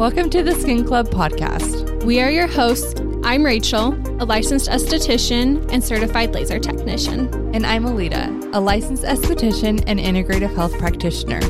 [0.00, 2.04] Welcome to the Skin Club podcast.
[2.04, 2.98] We are your hosts.
[3.22, 7.28] I'm Rachel, a licensed esthetician and certified laser technician.
[7.54, 11.40] And I'm Alita, a licensed esthetician and integrative health practitioner.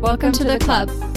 [0.00, 0.88] Welcome to, to, the, the club.
[0.88, 1.10] club.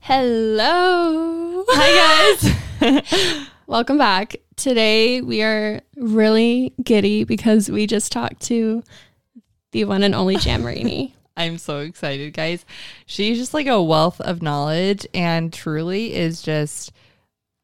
[0.00, 1.64] Hello.
[1.68, 2.34] Hi,
[2.80, 3.46] guys.
[3.68, 4.34] Welcome back.
[4.56, 8.82] Today we are really giddy because we just talked to
[9.70, 11.14] the one and only Jan Marini.
[11.36, 12.64] I'm so excited, guys.
[13.06, 16.92] She's just like a wealth of knowledge and truly is just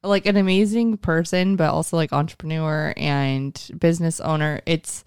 [0.03, 4.61] like an amazing person, but also like entrepreneur and business owner.
[4.67, 5.05] It's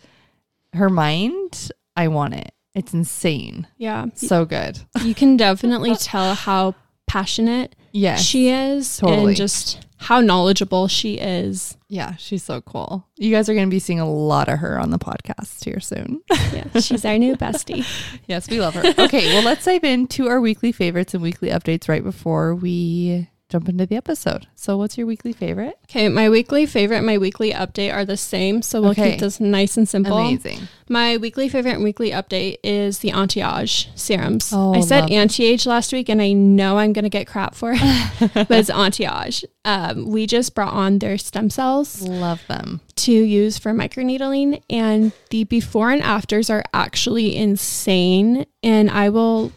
[0.73, 1.71] her mind.
[1.95, 2.54] I want it.
[2.73, 3.68] It's insane.
[3.77, 4.07] Yeah.
[4.16, 4.80] So good.
[5.02, 9.27] You can definitely tell how passionate yes, she is totally.
[9.27, 11.77] and just how knowledgeable she is.
[11.93, 13.05] Yeah, she's so cool.
[13.17, 15.79] You guys are going to be seeing a lot of her on the podcast here
[15.79, 16.21] soon.
[16.51, 17.85] yeah, she's our new bestie.
[18.25, 18.84] yes, we love her.
[18.97, 23.70] Okay, well, let's dive into our weekly favorites and weekly updates right before we jump
[23.70, 24.48] into the episode.
[24.55, 25.77] So, what's your weekly favorite?
[25.85, 28.63] Okay, my weekly favorite and my weekly update are the same.
[28.63, 29.12] So, we'll okay.
[29.12, 30.18] keep this nice and simple.
[30.18, 30.68] Amazing.
[30.90, 34.51] My weekly favorite and weekly update is the anti age serums.
[34.51, 37.54] Oh, I said anti age last week, and I know I'm going to get crap
[37.54, 37.79] for it,
[38.34, 39.46] but it's anti age.
[39.65, 42.01] Um, we just brought on their stem cells.
[42.01, 42.81] Love them.
[42.96, 48.48] To use for microneedling, and the before and afters are actually insane.
[48.63, 49.51] And I will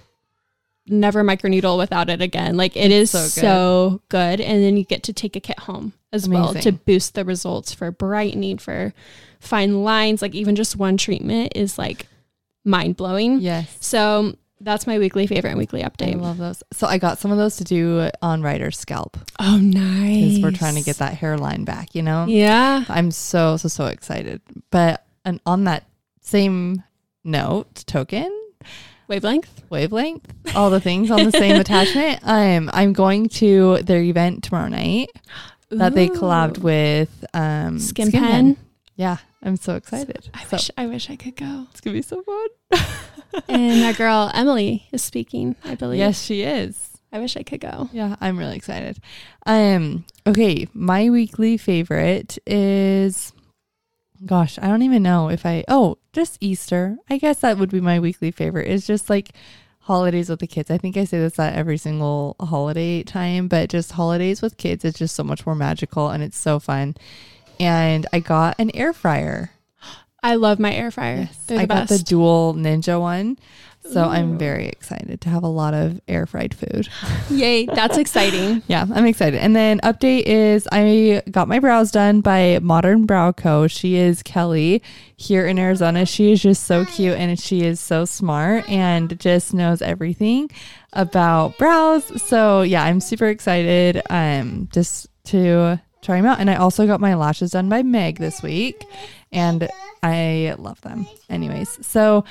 [0.88, 2.56] never microneedle without it again.
[2.56, 3.30] Like it is so good.
[3.30, 4.40] so good.
[4.40, 6.42] And then you get to take a kit home as Amazing.
[6.42, 8.92] well to boost the results for brightening, for
[9.40, 10.22] fine lines.
[10.22, 12.06] Like even just one treatment is like
[12.64, 13.40] mind blowing.
[13.40, 13.76] Yes.
[13.80, 16.14] So that's my weekly favorite and weekly update.
[16.14, 16.62] I love those.
[16.72, 19.16] So I got some of those to do on Ryder's scalp.
[19.38, 20.36] Oh, nice.
[20.36, 22.24] Because we're trying to get that hairline back, you know?
[22.26, 22.84] Yeah.
[22.88, 24.40] I'm so, so, so excited.
[24.70, 25.84] But and on that
[26.22, 26.82] same
[27.22, 28.32] note, token,
[29.08, 29.64] wavelength?
[29.70, 30.54] Wavelength.
[30.54, 32.20] All the things on the same attachment.
[32.26, 35.10] I'm i'm going to their event tomorrow night
[35.70, 38.54] that they collabed with um skin, skin pen.
[38.54, 38.64] pen.
[38.96, 40.28] yeah i'm so excited.
[40.34, 41.66] I so, wish i wish i could go.
[41.70, 42.48] It's gonna be so fun.
[43.48, 45.98] And that girl emily is speaking i believe.
[45.98, 46.96] Yes she is.
[47.12, 47.88] I wish I could go.
[47.92, 48.98] Yeah, I'm really excited.
[49.46, 53.32] Um, okay, my weekly favorite is
[54.24, 56.96] gosh, I don't even know if I, oh, just Easter.
[57.10, 58.68] I guess that would be my weekly favorite.
[58.68, 59.30] It's just like
[59.80, 60.70] holidays with the kids.
[60.70, 64.84] I think I say this at every single holiday time, but just holidays with kids
[64.84, 66.96] it's just so much more magical and it's so fun.
[67.60, 69.52] And I got an air fryer.
[70.22, 71.28] I love my air fryer.
[71.30, 73.38] Yes, I got the dual ninja one.
[73.92, 74.04] So.
[74.04, 76.88] I'm very excited to have a lot of air fried food.
[77.30, 78.62] Yay, that's exciting.
[78.68, 79.38] yeah, I'm excited.
[79.40, 83.66] And then update is I got my brows done by Modern Brow Co.
[83.66, 84.82] She is Kelly
[85.16, 86.06] here in Arizona.
[86.06, 90.50] She is just so cute and she is so smart and just knows everything
[90.92, 92.22] about brows.
[92.22, 96.38] So yeah, I'm super excited um just to try them out.
[96.40, 98.84] And I also got my lashes done by Meg this week
[99.32, 99.68] and
[100.02, 101.06] I love them.
[101.28, 102.24] Anyways, so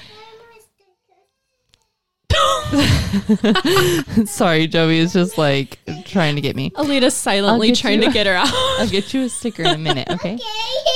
[4.25, 6.71] Sorry, Joey is just like trying to get me.
[6.71, 8.49] Alita's silently trying you, to get her out.
[8.51, 10.37] I'll get you a sticker in a minute, okay?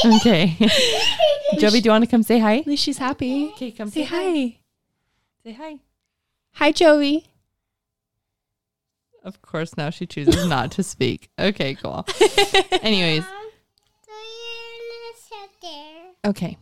[0.05, 0.55] Okay.
[1.59, 2.59] Joey, do you want to come say hi?
[2.59, 3.51] At least she's happy.
[3.53, 4.23] Okay, come say, say hi.
[4.23, 4.57] hi.
[5.43, 5.79] Say hi.
[6.53, 7.25] Hi, Joey.
[9.23, 11.29] Of course, now she chooses not to speak.
[11.37, 12.05] Okay, cool.
[12.81, 13.23] Anyways.
[13.23, 13.29] Um,
[16.27, 16.57] okay.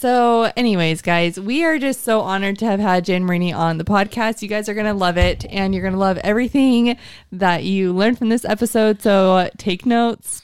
[0.00, 3.84] So, anyways, guys, we are just so honored to have had Jan Marini on the
[3.84, 4.40] podcast.
[4.40, 6.96] You guys are going to love it and you're going to love everything
[7.32, 9.02] that you learned from this episode.
[9.02, 10.40] So, uh, take notes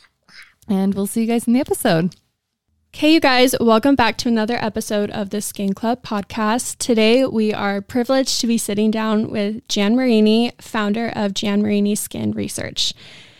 [0.68, 2.14] and we'll see you guys in the episode.
[2.92, 6.76] Hey, you guys, welcome back to another episode of the Skin Club podcast.
[6.76, 11.94] Today, we are privileged to be sitting down with Jan Marini, founder of Jan Marini
[11.94, 12.92] Skin Research.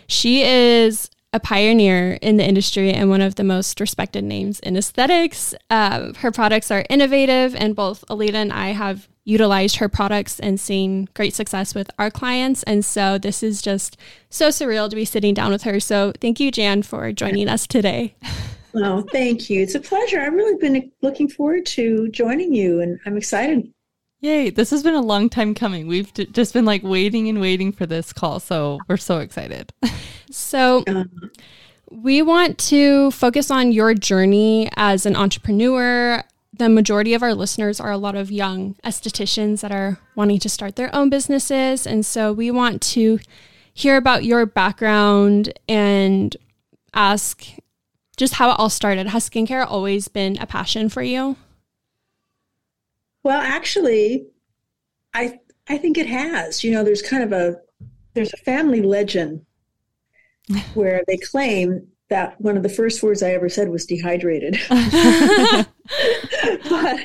[0.07, 4.77] She is a pioneer in the industry and one of the most respected names in
[4.77, 5.55] aesthetics.
[5.69, 10.59] Uh, her products are innovative, and both Alita and I have utilized her products and
[10.59, 12.63] seen great success with our clients.
[12.63, 13.97] And so this is just
[14.31, 15.81] so surreal to be sitting down with her.
[15.81, 18.15] So thank you, Jan, for joining us today.
[18.75, 19.63] Oh, thank you.
[19.63, 20.21] It's a pleasure.
[20.21, 23.73] I've really been looking forward to joining you, and I'm excited
[24.27, 25.87] Yay, this has been a long time coming.
[25.87, 28.41] We've d- just been like waiting and waiting for this call.
[28.41, 29.73] So we're so excited.
[30.33, 30.83] so
[31.93, 36.25] we want to focus on your journey as an entrepreneur.
[36.53, 40.49] The majority of our listeners are a lot of young estheticians that are wanting to
[40.49, 41.87] start their own businesses.
[41.87, 43.21] And so we want to
[43.75, 46.37] hear about your background and
[46.95, 47.47] ask
[48.17, 49.07] just how it all started.
[49.07, 51.37] Has skincare always been a passion for you?
[53.27, 54.29] Well, actually,
[55.13, 56.63] I I think it has.
[56.63, 57.57] You know, there's kind of a
[58.15, 59.45] there's a family legend
[60.75, 64.61] where they claim that one of the first words I ever said was dehydrated.
[66.71, 67.01] but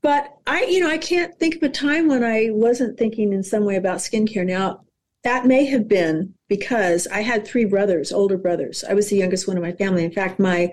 [0.00, 3.42] but I you know, I can't think of a time when I wasn't thinking in
[3.42, 4.46] some way about skincare.
[4.46, 4.84] Now,
[5.24, 8.84] that may have been because I had three brothers, older brothers.
[8.88, 10.04] I was the youngest one in my family.
[10.04, 10.68] In fact, my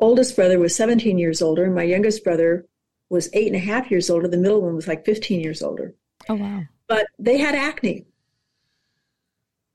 [0.00, 2.66] oldest brother was 17 years older, and my youngest brother
[3.12, 4.26] was eight and a half years older.
[4.26, 5.94] The middle one was like 15 years older.
[6.30, 6.62] Oh, wow.
[6.88, 8.06] But they had acne.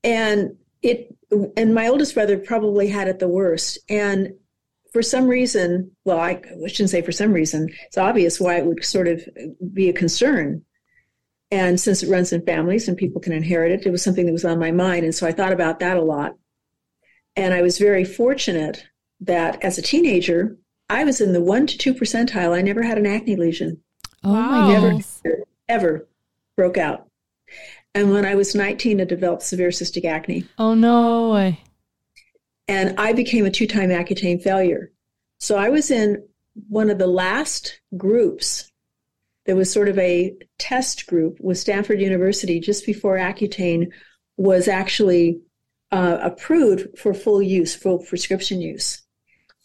[0.04, 1.16] And it,
[1.56, 3.78] and my oldest brother probably had it the worst.
[3.89, 4.34] And
[4.92, 8.66] for some reason, well, I, I shouldn't say for some reason, it's obvious why it
[8.66, 9.22] would sort of
[9.72, 10.63] be a concern.
[11.51, 14.31] And since it runs in families and people can inherit it, it was something that
[14.31, 15.06] was on my mind.
[15.06, 16.33] And so I thought about that a lot.
[17.36, 18.83] And I was very fortunate
[19.22, 20.57] that as a teenager,
[20.89, 22.56] I was in the one to two percentile.
[22.56, 23.81] I never had an acne lesion.
[24.24, 24.51] Oh, Wow.
[24.51, 26.07] my Never, ever
[26.56, 27.07] broke out.
[27.94, 30.45] And when I was 19, I developed severe cystic acne.
[30.57, 31.60] Oh, no way.
[32.68, 34.92] and I became a two time Accutane failure.
[35.39, 36.24] So I was in
[36.68, 38.72] one of the last groups.
[39.45, 43.92] There was sort of a test group with Stanford University just before Accutane
[44.36, 45.40] was actually
[45.92, 49.04] uh, approved for full use, full prescription use.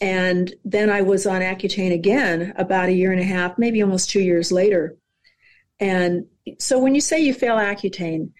[0.02, 4.10] And then I was on Accutane again about a year and a half, maybe almost
[4.10, 4.96] two years later.
[5.80, 6.26] And
[6.58, 8.30] so when you say you fail Accutane,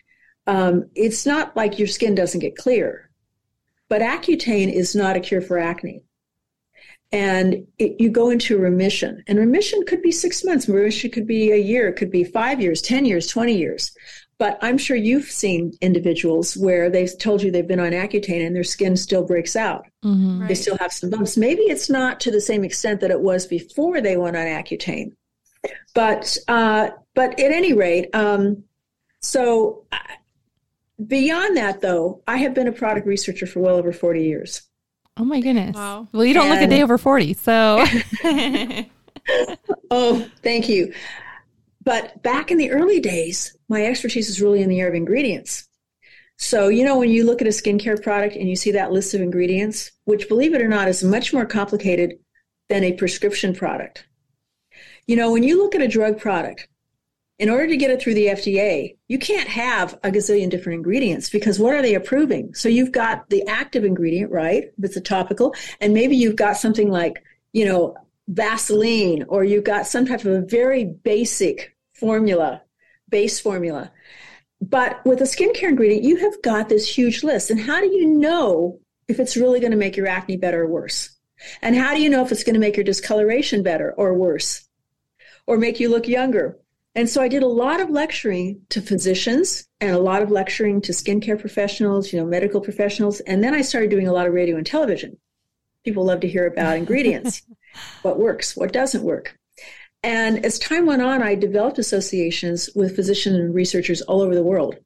[0.46, 3.10] um, it's not like your skin doesn't get clear
[3.92, 6.02] but Accutane is not a cure for acne.
[7.12, 11.52] And it, you go into remission, and remission could be six months, remission could be
[11.52, 13.94] a year, it could be five years, 10 years, 20 years.
[14.42, 18.56] But I'm sure you've seen individuals where they've told you they've been on Accutane and
[18.56, 19.86] their skin still breaks out.
[20.02, 21.36] hmm They still have some bumps.
[21.36, 25.12] Maybe it's not to the same extent that it was before they went on Accutane.
[25.94, 28.64] But, uh, but at any rate, um,
[29.20, 29.98] so uh,
[31.06, 34.62] beyond that, though, I have been a product researcher for well over 40 years.
[35.18, 35.76] Oh, my goodness.
[35.76, 36.08] Wow.
[36.10, 37.34] Well, you don't look a day over 40.
[37.34, 37.84] So,
[39.92, 40.92] Oh, thank you.
[41.84, 45.66] But back in the early days, my expertise is really in the area of ingredients.
[46.36, 49.14] So, you know, when you look at a skincare product and you see that list
[49.14, 52.18] of ingredients, which believe it or not is much more complicated
[52.68, 54.06] than a prescription product.
[55.06, 56.68] You know, when you look at a drug product,
[57.38, 61.28] in order to get it through the FDA, you can't have a gazillion different ingredients
[61.28, 62.54] because what are they approving?
[62.54, 64.70] So you've got the active ingredient, right?
[64.80, 67.22] It's a topical, and maybe you've got something like,
[67.52, 67.96] you know,
[68.28, 72.62] Vaseline, or you've got some type of a very basic formula,
[73.12, 73.92] base formula.
[74.60, 77.50] But with a skincare ingredient, you have got this huge list.
[77.50, 80.68] And how do you know if it's really going to make your acne better or
[80.68, 81.16] worse?
[81.60, 84.68] And how do you know if it's going to make your discoloration better or worse?
[85.46, 86.58] Or make you look younger?
[86.94, 90.80] And so I did a lot of lecturing to physicians and a lot of lecturing
[90.82, 93.20] to skincare professionals, you know, medical professionals.
[93.20, 95.18] And then I started doing a lot of radio and television.
[95.84, 97.42] People love to hear about ingredients,
[98.02, 99.36] what works, what doesn't work.
[100.02, 104.42] And as time went on, I developed associations with physicians and researchers all over the
[104.42, 104.76] world.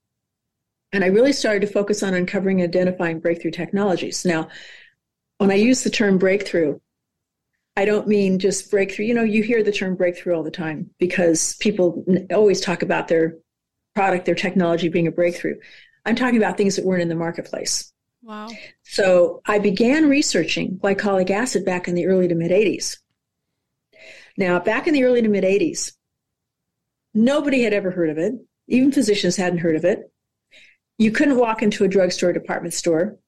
[0.93, 4.25] And I really started to focus on uncovering and identifying breakthrough technologies.
[4.25, 4.49] Now,
[5.39, 6.79] when I use the term breakthrough,
[7.77, 9.07] I don't mean just breakthrough.
[9.07, 13.09] You know, you hear the term breakthrough all the time because people always talk about
[13.09, 13.37] their
[13.95, 15.57] product, their technology being a breakthrough.
[16.05, 17.93] I'm talking about things that weren't in the marketplace.
[18.23, 18.49] Wow.
[18.85, 22.97] So I began researching glycolic acid back in the early to mid 80s.
[24.37, 25.93] Now, back in the early to mid 80s,
[27.15, 28.35] nobody had ever heard of it.
[28.69, 30.11] Even physicians hadn't heard of it.
[30.99, 33.19] You couldn't walk into a drugstore, department store.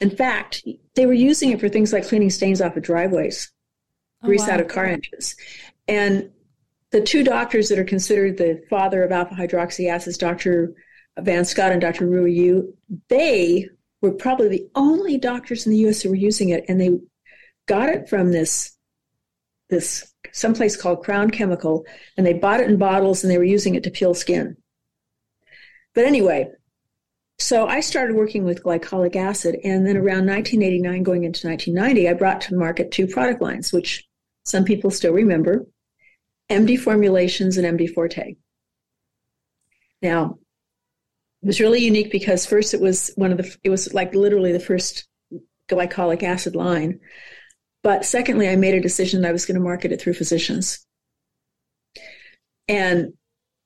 [0.00, 3.50] In fact, they were using it for things like cleaning stains off of driveways,
[4.22, 4.54] Oh, grease wow.
[4.54, 5.36] out of car engines.
[5.88, 6.30] And
[6.90, 10.74] the two doctors that are considered the father of alpha hydroxy acids, Dr.
[11.18, 12.06] Van Scott and Dr.
[12.06, 12.76] Ruey Yu,
[13.08, 13.68] they
[14.00, 16.90] were probably the only doctors in the US who were using it, and they
[17.66, 18.76] got it from this
[19.70, 21.86] this someplace called Crown Chemical,
[22.16, 24.56] and they bought it in bottles and they were using it to peel skin.
[25.94, 26.48] But anyway,
[27.38, 32.12] so I started working with glycolic acid, and then around 1989, going into 1990, I
[32.14, 34.04] brought to market two product lines, which
[34.44, 35.66] some people still remember:
[36.50, 38.34] MD Formulations and MD Forte.
[40.02, 40.38] Now,
[41.42, 44.52] it was really unique because first it was one of the it was like literally
[44.52, 45.06] the first
[45.68, 47.00] glycolic acid line
[47.84, 50.84] but secondly i made a decision that i was going to market it through physicians
[52.66, 53.12] and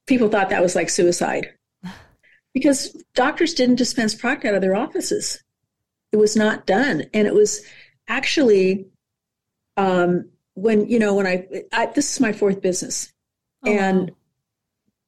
[0.07, 1.55] people thought that was like suicide
[2.53, 5.43] because doctors didn't dispense product out of their offices
[6.13, 7.63] it was not done and it was
[8.09, 8.87] actually
[9.79, 13.13] um, when you know when I, I this is my fourth business
[13.67, 14.13] Oh, and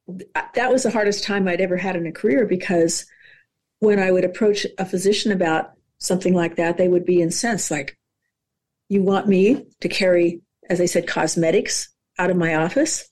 [0.07, 0.47] wow.
[0.55, 3.05] that was the hardest time I'd ever had in a career because
[3.79, 7.71] when I would approach a physician about something like that, they would be incensed.
[7.71, 7.97] Like,
[8.91, 13.09] you want me to carry, as I said, cosmetics out of my office?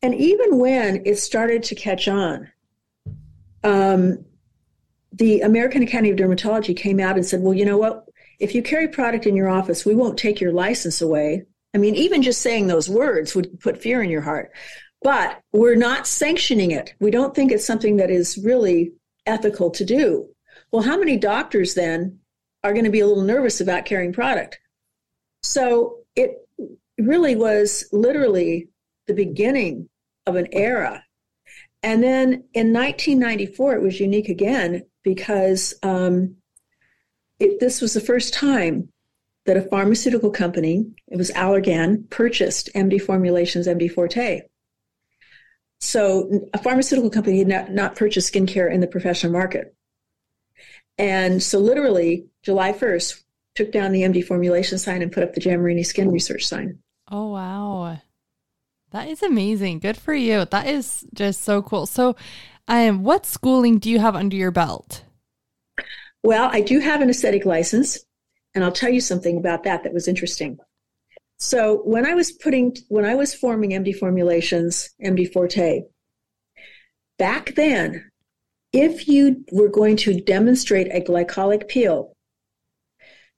[0.00, 2.48] And even when it started to catch on,
[3.64, 4.24] um,
[5.12, 8.04] the American Academy of Dermatology came out and said, well, you know what?
[8.38, 11.46] If you carry product in your office, we won't take your license away.
[11.74, 14.52] I mean, even just saying those words would put fear in your heart.
[15.02, 16.94] But we're not sanctioning it.
[17.00, 18.92] We don't think it's something that is really
[19.26, 20.28] ethical to do.
[20.70, 22.20] Well, how many doctors then
[22.62, 24.58] are going to be a little nervous about carrying product?
[25.42, 26.36] So it
[26.98, 28.68] really was literally
[29.06, 29.88] the beginning
[30.26, 31.04] of an era.
[31.82, 36.36] And then in 1994, it was unique again because um,
[37.38, 38.90] it, this was the first time
[39.46, 44.42] that a pharmaceutical company, it was Allergan, purchased MD Formulations MD Forte.
[45.80, 49.74] So a pharmaceutical company had not, not purchased skincare in the professional market.
[50.98, 53.22] And so literally July 1st,
[53.54, 56.78] took down the MD formulation sign and put up the Jan Marini skin research sign.
[57.10, 58.00] Oh, wow.
[58.92, 59.80] That is amazing.
[59.80, 60.44] Good for you.
[60.46, 61.86] That is just so cool.
[61.86, 62.16] So,
[62.68, 65.04] um, what schooling do you have under your belt?
[66.22, 67.98] Well, I do have an aesthetic license,
[68.54, 70.58] and I'll tell you something about that that was interesting.
[71.38, 75.84] So when I was putting, when I was forming MD formulations, MD Forte,
[77.18, 78.10] back then,
[78.72, 82.14] if you were going to demonstrate a glycolic peel,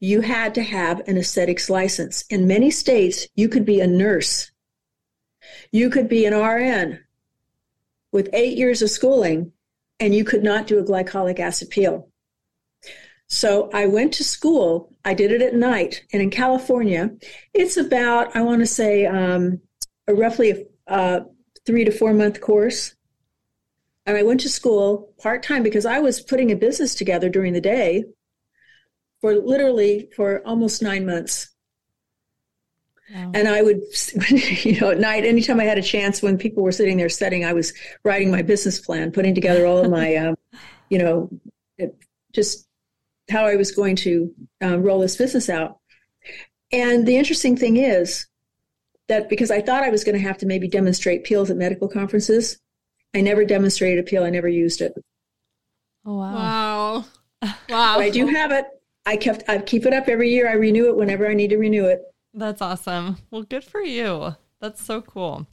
[0.03, 2.25] you had to have an aesthetics license.
[2.29, 4.51] In many states, you could be a nurse.
[5.71, 6.99] You could be an RN
[8.11, 9.53] with eight years of schooling,
[10.01, 12.09] and you could not do a glycolic acid peel.
[13.29, 14.93] So I went to school.
[15.05, 16.05] I did it at night.
[16.13, 17.13] And in California,
[17.55, 19.61] it's about, I want to say, um,
[20.09, 21.23] a roughly a
[21.65, 22.97] three to four month course.
[24.05, 27.53] And I went to school part time because I was putting a business together during
[27.53, 28.05] the day
[29.23, 31.49] for literally for almost nine months.
[33.15, 33.31] Wow.
[33.35, 33.81] And I would,
[34.65, 37.45] you know, at night, anytime I had a chance when people were sitting there studying,
[37.45, 37.73] I was
[38.05, 40.35] writing my business plan, putting together all of my, um,
[40.91, 41.31] you know,
[41.79, 41.97] it,
[42.33, 42.67] just
[43.31, 45.79] how I was going to um, roll this business out.
[46.73, 48.27] And the interesting thing is
[49.09, 51.87] that because I thought I was going to have to maybe demonstrate peels at medical
[51.87, 52.59] conferences,
[53.15, 54.25] I never demonstrated a peel.
[54.25, 54.95] I never used it.
[56.05, 56.35] Oh, wow.
[56.35, 57.05] Wow.
[57.69, 57.97] Wow.
[57.97, 58.67] But I do have it.
[59.05, 60.49] I kept, I keep it up every year.
[60.49, 62.03] I renew it whenever I need to renew it.
[62.35, 63.19] That's awesome.
[63.31, 64.37] Well, good for you.
[64.61, 65.47] That's so cool.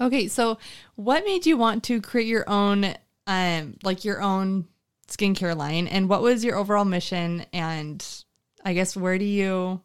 [0.00, 0.58] Okay, so
[0.94, 2.94] what made you want to create your own,
[3.26, 4.66] um, like your own
[5.08, 8.24] skincare line and what was your overall mission and
[8.64, 9.82] I guess where do you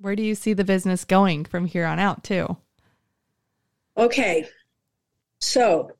[0.00, 2.56] where do you see the business going from here on out too?
[3.96, 4.48] Okay.
[5.40, 5.90] So,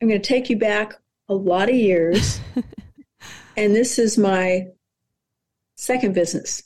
[0.00, 0.94] I'm going to take you back
[1.28, 2.40] a lot of years.
[3.56, 4.66] and this is my
[5.78, 6.64] second business.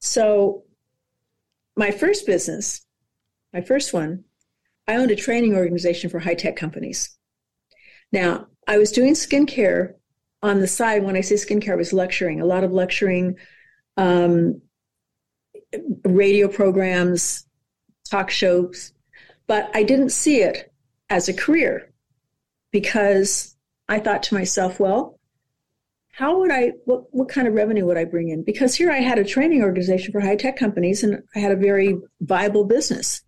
[0.00, 0.64] So,
[1.76, 2.84] my first business,
[3.52, 4.24] my first one,
[4.86, 7.16] I owned a training organization for high tech companies.
[8.12, 9.94] Now, I was doing skincare
[10.42, 11.04] on the side.
[11.04, 13.36] When I say skincare, I was lecturing, a lot of lecturing,
[13.96, 14.60] um,
[16.04, 17.46] radio programs,
[18.10, 18.92] talk shows,
[19.46, 20.72] but I didn't see it
[21.08, 21.92] as a career
[22.72, 23.56] because
[23.88, 25.13] I thought to myself, well,
[26.16, 28.44] how would I, what, what kind of revenue would I bring in?
[28.44, 31.56] Because here I had a training organization for high tech companies and I had a
[31.56, 33.22] very viable business.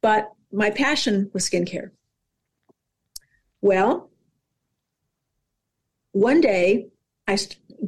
[0.00, 1.90] But my passion was skincare.
[3.60, 4.10] Well,
[6.12, 6.88] one day
[7.26, 7.38] I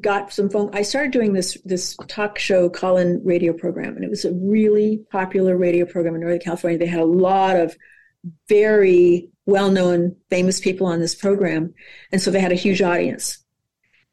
[0.00, 0.70] got some phone.
[0.74, 5.02] I started doing this this talk show call-in radio program, and it was a really
[5.10, 6.78] popular radio program in Northern California.
[6.78, 7.76] They had a lot of
[8.48, 11.74] very well-known, famous people on this program,
[12.10, 13.45] and so they had a huge audience.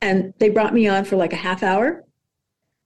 [0.03, 2.03] And they brought me on for like a half hour.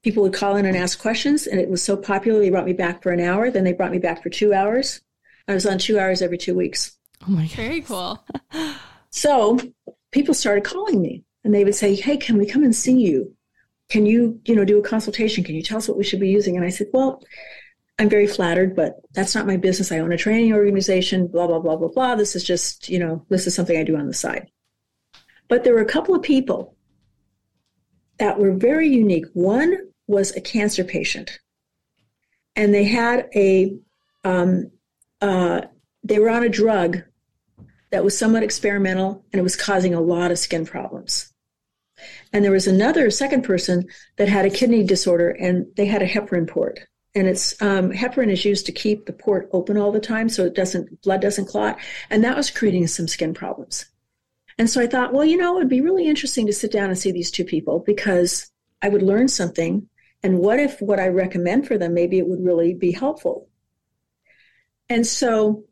[0.03, 2.39] People would call in and ask questions, and it was so popular.
[2.39, 3.49] They brought me back for an hour.
[3.49, 5.01] Then they brought me back for two hours.
[5.47, 6.95] I was on two hours every two weeks.
[7.27, 7.55] Oh my god!
[7.55, 8.23] Very cool.
[9.09, 9.59] so
[10.11, 13.35] people started calling me and they would say, Hey, can we come and see you?
[13.89, 15.43] Can you, you know, do a consultation?
[15.43, 16.55] Can you tell us what we should be using?
[16.55, 17.23] And I said, Well,
[17.97, 19.91] I'm very flattered, but that's not my business.
[19.91, 22.13] I own a training organization, blah, blah, blah, blah, blah.
[22.13, 24.51] This is just, you know, this is something I do on the side.
[25.47, 26.76] But there were a couple of people
[28.19, 29.25] that were very unique.
[29.33, 31.39] One was a cancer patient,
[32.55, 33.77] and they had a,
[34.23, 34.71] um,
[35.21, 35.61] uh,
[36.03, 37.03] they were on a drug
[37.91, 41.33] that was somewhat experimental and it was causing a lot of skin problems.
[42.31, 46.07] And there was another second person that had a kidney disorder and they had a
[46.07, 46.79] heparin port.
[47.15, 50.45] and it's um, heparin is used to keep the port open all the time so
[50.45, 53.85] it doesn't blood doesn't clot, and that was creating some skin problems.
[54.57, 56.89] And so I thought, well, you know, it would be really interesting to sit down
[56.89, 58.49] and see these two people because
[58.81, 59.87] I would learn something.
[60.23, 63.49] And what if what I recommend for them, maybe it would really be helpful?
[64.89, 65.65] And so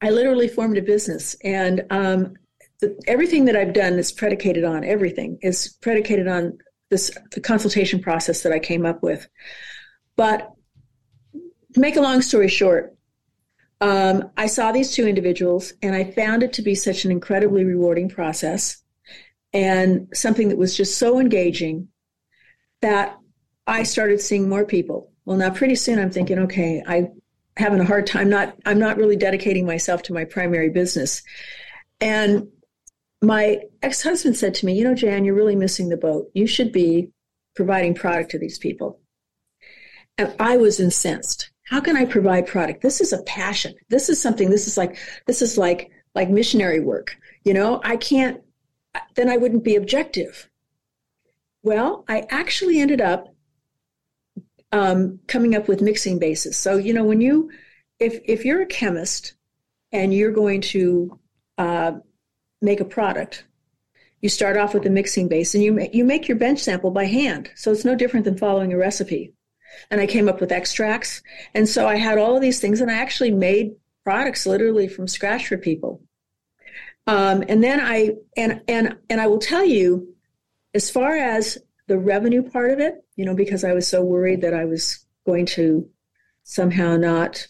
[0.00, 1.34] I literally formed a business.
[1.42, 2.34] And um,
[2.80, 6.58] the, everything that I've done is predicated on everything is predicated on
[6.90, 9.26] this the consultation process that I came up with.
[10.16, 10.50] But
[11.32, 12.93] to make a long story short,
[13.84, 17.64] um, I saw these two individuals and I found it to be such an incredibly
[17.64, 18.82] rewarding process
[19.52, 21.88] and something that was just so engaging
[22.80, 23.18] that
[23.66, 25.12] I started seeing more people.
[25.26, 27.20] Well, now pretty soon I'm thinking, okay, I'm
[27.58, 31.22] having a hard time not I'm not really dedicating myself to my primary business.
[32.00, 32.48] And
[33.20, 36.30] my ex-husband said to me, "You know, Jan, you're really missing the boat.
[36.32, 37.10] You should be
[37.54, 39.02] providing product to these people."
[40.16, 41.50] And I was incensed.
[41.74, 42.82] How can I provide product?
[42.82, 43.74] This is a passion.
[43.88, 47.16] This is something this is like this is like like missionary work.
[47.42, 48.40] You know, I can't
[49.16, 50.48] then I wouldn't be objective.
[51.64, 53.34] Well, I actually ended up
[54.70, 56.56] um, coming up with mixing bases.
[56.56, 57.50] So, you know, when you,
[57.98, 59.34] if, if you're a chemist
[59.90, 61.18] and you're going to
[61.58, 61.92] uh,
[62.62, 63.46] make a product,
[64.20, 66.92] you start off with a mixing base and you, ma- you make your bench sample
[66.92, 67.50] by hand.
[67.56, 69.32] So it's no different than following a recipe.
[69.90, 71.22] And I came up with extracts.
[71.54, 73.72] And so I had all of these things and I actually made
[74.04, 76.02] products literally from scratch for people.
[77.06, 80.14] Um, and then I, and, and, and I will tell you,
[80.74, 84.40] as far as the revenue part of it, you know, because I was so worried
[84.40, 85.88] that I was going to
[86.44, 87.46] somehow not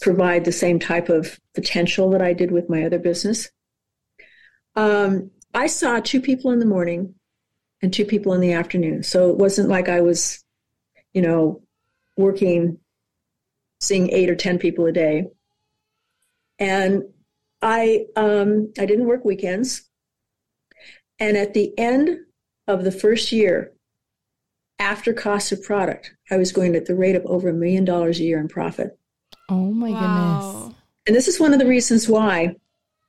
[0.00, 3.48] provide the same type of potential that I did with my other business.
[4.76, 7.14] Um, I saw two people in the morning
[7.82, 9.02] and two people in the afternoon.
[9.02, 10.44] So it wasn't like I was,
[11.18, 11.60] you know,
[12.16, 12.78] working,
[13.80, 15.26] seeing eight or 10 people a day.
[16.60, 17.02] And
[17.60, 19.90] I, um, I didn't work weekends.
[21.18, 22.20] And at the end
[22.68, 23.72] of the first year,
[24.78, 28.20] after cost of product, I was going at the rate of over a million dollars
[28.20, 28.96] a year in profit.
[29.48, 30.52] Oh my wow.
[30.60, 30.78] goodness.
[31.08, 32.54] And this is one of the reasons why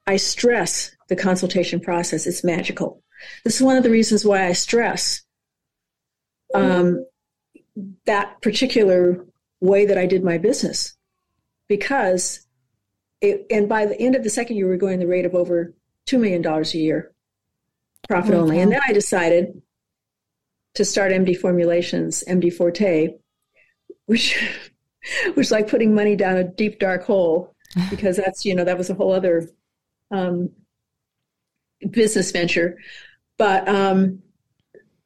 [0.08, 2.26] I stress the consultation process.
[2.26, 3.04] It's magical.
[3.46, 5.22] This is one of the reasons why I stress
[6.56, 7.06] um,
[8.06, 9.26] that particular
[9.62, 10.96] way that I did my business.
[11.68, 12.48] Because,
[13.22, 15.36] it, and by the end of the second year, we were going the rate of
[15.36, 15.74] over
[16.08, 17.14] $2 million a year
[18.08, 18.60] profit only.
[18.60, 19.62] And then I decided
[20.76, 23.16] to start MD Formulations, MD Forte,
[24.06, 24.38] which
[25.36, 27.56] was like putting money down a deep dark hole
[27.90, 29.48] because that's you know that was a whole other
[30.12, 30.50] um,
[31.92, 32.78] business venture,
[33.38, 34.22] but um,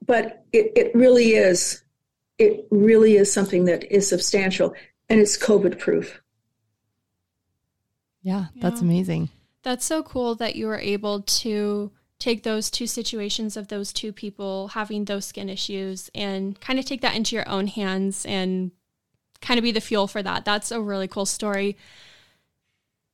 [0.05, 1.82] but it, it really is
[2.37, 4.73] it really is something that is substantial
[5.09, 6.21] and it's COVID proof.
[8.21, 8.87] Yeah, that's yeah.
[8.87, 9.29] amazing.
[9.63, 14.13] That's so cool that you were able to take those two situations of those two
[14.13, 18.71] people having those skin issues and kind of take that into your own hands and
[19.41, 20.45] kind of be the fuel for that.
[20.45, 21.77] That's a really cool story.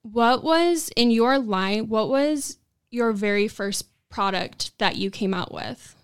[0.03, 1.89] What was in your line?
[1.89, 2.57] What was
[2.91, 5.95] your very first product that you came out with?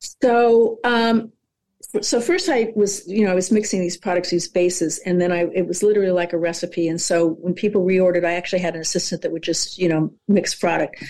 [0.00, 1.32] So, um,
[1.80, 5.32] so first I was, you know, I was mixing these products, these bases, and then
[5.32, 6.88] I, it was literally like a recipe.
[6.88, 10.12] And so when people reordered, I actually had an assistant that would just, you know,
[10.26, 11.02] mix product.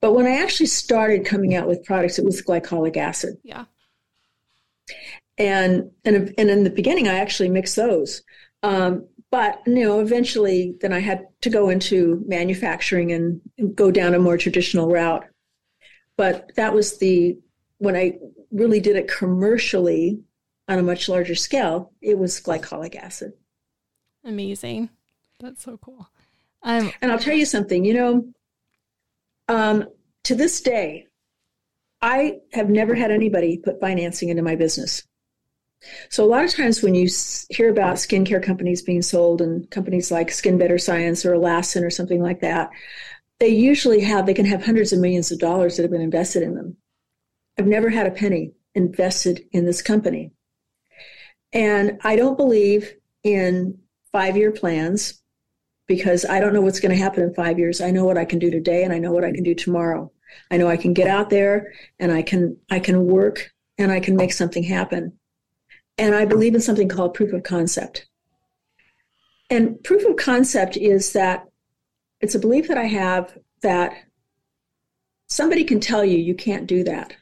[0.00, 3.38] But when I actually started coming out with products, it was glycolic acid.
[3.42, 3.64] Yeah.
[5.38, 8.22] And and and in the beginning, I actually mixed those.
[8.62, 13.40] Um, but you know, eventually, then I had to go into manufacturing and
[13.74, 15.24] go down a more traditional route.
[16.16, 17.38] But that was the
[17.78, 18.18] when I
[18.50, 20.20] really did it commercially
[20.68, 21.92] on a much larger scale.
[22.00, 23.32] It was glycolic acid.
[24.24, 24.90] Amazing.
[25.40, 26.08] That's so cool.
[26.62, 27.84] Um, and I'll tell you something.
[27.84, 28.32] You know,
[29.48, 29.84] um,
[30.24, 31.06] to this day,
[32.02, 35.04] I have never had anybody put financing into my business.
[36.08, 37.08] So a lot of times when you
[37.50, 41.90] hear about skincare companies being sold and companies like Skin Better Science or Alastin or
[41.90, 42.70] something like that,
[43.38, 46.42] they usually have they can have hundreds of millions of dollars that have been invested
[46.42, 46.76] in them.
[47.58, 50.32] I've never had a penny invested in this company.
[51.52, 53.78] And I don't believe in
[54.12, 55.22] five-year plans
[55.86, 57.80] because I don't know what's going to happen in five years.
[57.80, 60.10] I know what I can do today and I know what I can do tomorrow.
[60.50, 64.00] I know I can get out there and I can I can work and I
[64.00, 65.12] can make something happen.
[65.98, 68.06] And I believe in something called proof of concept.
[69.48, 71.46] And proof of concept is that
[72.20, 73.94] it's a belief that I have that
[75.28, 77.14] somebody can tell you you can't do that.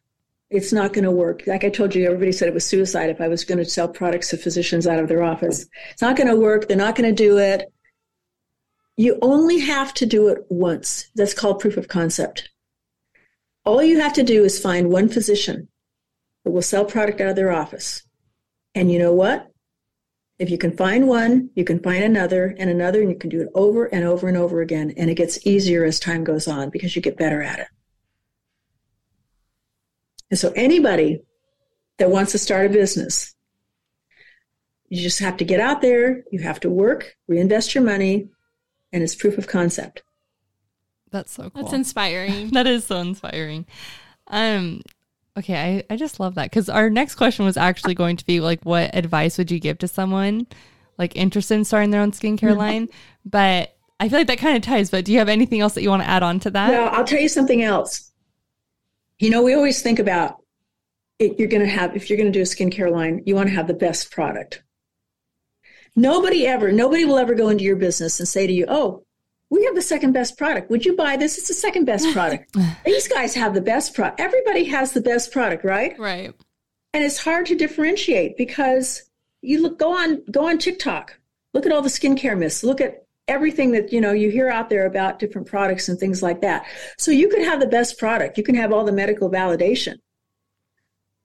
[0.55, 1.43] It's not going to work.
[1.47, 3.89] Like I told you, everybody said it was suicide if I was going to sell
[3.89, 5.67] products to physicians out of their office.
[5.91, 6.69] It's not going to work.
[6.69, 7.73] They're not going to do it.
[8.97, 11.11] You only have to do it once.
[11.17, 12.51] That's called proof of concept.
[13.65, 15.69] All you have to do is find one physician
[16.45, 18.07] that will sell product out of their office.
[18.77, 19.51] And you know what?
[20.39, 23.41] If you can find one, you can find another and another, and you can do
[23.41, 24.93] it over and over and over again.
[24.97, 27.69] And it gets easier as time goes on because you get better at it.
[30.35, 31.21] And so, anybody
[31.99, 33.37] that wants to start a business,
[34.89, 38.31] you just have to get out there, you have to work, reinvest your money,
[38.93, 40.03] and it's proof of concept.
[41.13, 41.63] That's so cool.
[41.63, 42.49] That's inspiring.
[42.55, 43.65] that is so inspiring.
[44.27, 44.83] Um,
[45.39, 48.41] okay, I, I just love that because our next question was actually going to be
[48.41, 50.49] like, what advice would you give to someone
[50.99, 52.59] like interested in starting their own skincare mm-hmm.
[52.59, 52.89] line?
[53.25, 54.91] But I feel like that kind of ties.
[54.91, 56.71] But do you have anything else that you want to add on to that?
[56.71, 58.11] Well, I'll tell you something else.
[59.19, 60.43] You know, we always think about
[61.19, 63.49] it, you're going to have if you're going to do a skincare line, you want
[63.49, 64.63] to have the best product.
[65.97, 69.05] Nobody ever, nobody will ever go into your business and say to you, "Oh,
[69.51, 70.69] we have the second best product.
[70.71, 71.39] Would you buy this?
[71.39, 72.57] It's the second best product.
[72.85, 74.19] These guys have the best product.
[74.19, 75.97] Everybody has the best product, right?
[75.99, 76.35] Right.
[76.93, 79.09] And it's hard to differentiate because
[79.43, 81.19] you look go on go on TikTok.
[81.53, 82.65] Look at all the skincare myths.
[82.65, 86.23] Look at everything that you know you hear out there about different products and things
[86.23, 86.67] like that.
[86.99, 88.37] So you could have the best product.
[88.37, 89.97] You can have all the medical validation.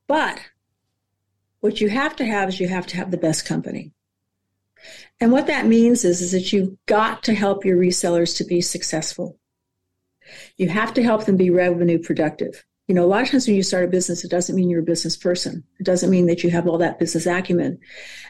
[0.07, 0.39] But
[1.59, 3.91] what you have to have is you have to have the best company.
[5.19, 8.62] And what that means is, is that you've got to help your resellers to be
[8.62, 9.38] successful.
[10.57, 12.63] You have to help them be revenue productive.
[12.88, 14.79] You know, a lot of times when you start a business, it doesn't mean you're
[14.79, 15.63] a business person.
[15.79, 17.79] It doesn't mean that you have all that business acumen.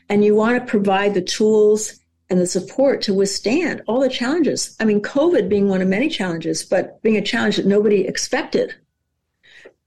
[0.09, 1.99] And you want to provide the tools
[2.29, 4.75] and the support to withstand all the challenges.
[4.79, 8.75] I mean, COVID being one of many challenges, but being a challenge that nobody expected.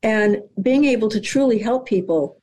[0.02, 2.40] And being able to truly help people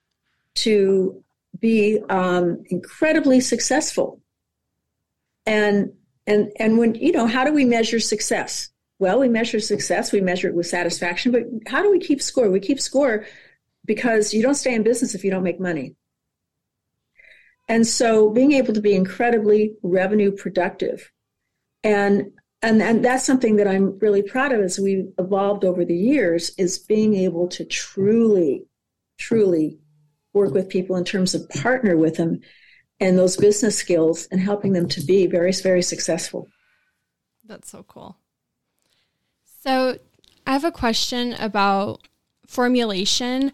[0.56, 1.22] to
[1.60, 4.22] be um, incredibly successful
[5.50, 5.92] and
[6.28, 8.70] and and when you know, how do we measure success?
[9.00, 12.50] Well, we measure success, we measure it with satisfaction, but how do we keep score?
[12.50, 13.26] We keep score
[13.86, 15.96] because you don't stay in business if you don't make money.
[17.70, 21.12] And so being able to be incredibly revenue productive
[21.84, 25.96] and and and that's something that I'm really proud of as we've evolved over the
[25.96, 28.66] years is being able to truly,
[29.18, 29.78] truly
[30.34, 32.42] work with people in terms of partner with them
[33.00, 36.48] and those business skills and helping them to be very, very successful.
[37.46, 38.18] That's so cool.
[39.64, 39.98] So,
[40.46, 42.08] I have a question about
[42.46, 43.54] formulation.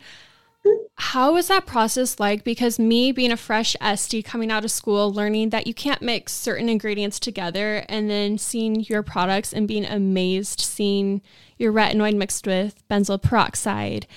[0.97, 2.43] How was that process like?
[2.43, 6.33] Because me being a fresh SD coming out of school, learning that you can't mix
[6.33, 11.21] certain ingredients together, and then seeing your products and being amazed, seeing
[11.57, 14.07] your retinoid mixed with benzoyl peroxide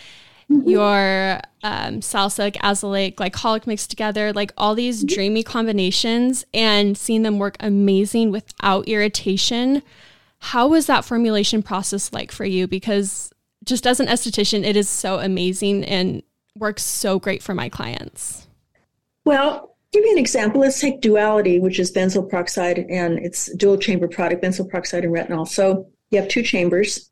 [0.51, 0.69] mm-hmm.
[0.69, 5.15] your um, salicylic, azelaic, glycolic mixed together, like all these mm-hmm.
[5.15, 9.83] dreamy combinations and seeing them work amazing without irritation.
[10.41, 12.67] How was that formulation process like for you?
[12.67, 13.33] Because
[13.65, 16.23] just as an esthetician, it is so amazing and
[16.59, 18.47] works so great for my clients.
[19.25, 20.61] Well, give you an example.
[20.61, 25.15] Let's take duality, which is benzoyl peroxide and it's dual chamber product, benzoyl peroxide and
[25.15, 25.47] retinol.
[25.47, 27.11] So you have two chambers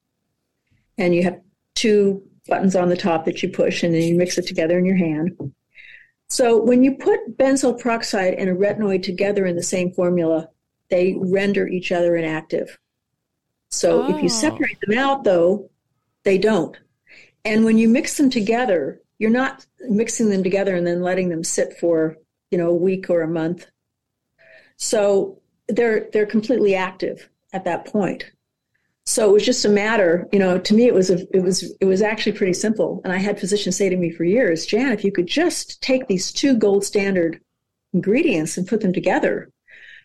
[0.99, 1.41] and you have
[1.75, 4.87] two buttons on the top that you push and then you mix it together in
[4.87, 5.37] your hand.
[6.29, 10.49] So when you put benzoyl peroxide and a retinoid together in the same formula,
[10.91, 12.79] they render each other inactive.
[13.71, 14.17] So oh.
[14.17, 14.41] if you oh.
[14.41, 15.71] separate them out, though,
[16.25, 16.77] they don't.
[17.45, 21.45] And when you mix them together, you're not mixing them together and then letting them
[21.45, 22.17] sit for
[22.51, 23.67] you know a week or a month.
[24.77, 28.31] So they're they're completely active at that point.
[29.09, 31.73] So it was just a matter, you know, to me it was a, it was
[31.81, 33.01] it was actually pretty simple.
[33.05, 36.09] And I had physicians say to me for years, Jan, if you could just take
[36.09, 37.41] these two gold standard
[37.93, 39.51] ingredients and put them together,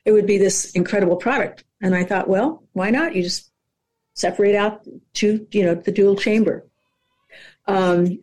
[0.05, 1.63] it would be this incredible product.
[1.81, 3.15] And I thought, well, why not?
[3.15, 3.51] You just
[4.13, 6.67] separate out two, you know, the dual chamber.
[7.67, 8.19] Um,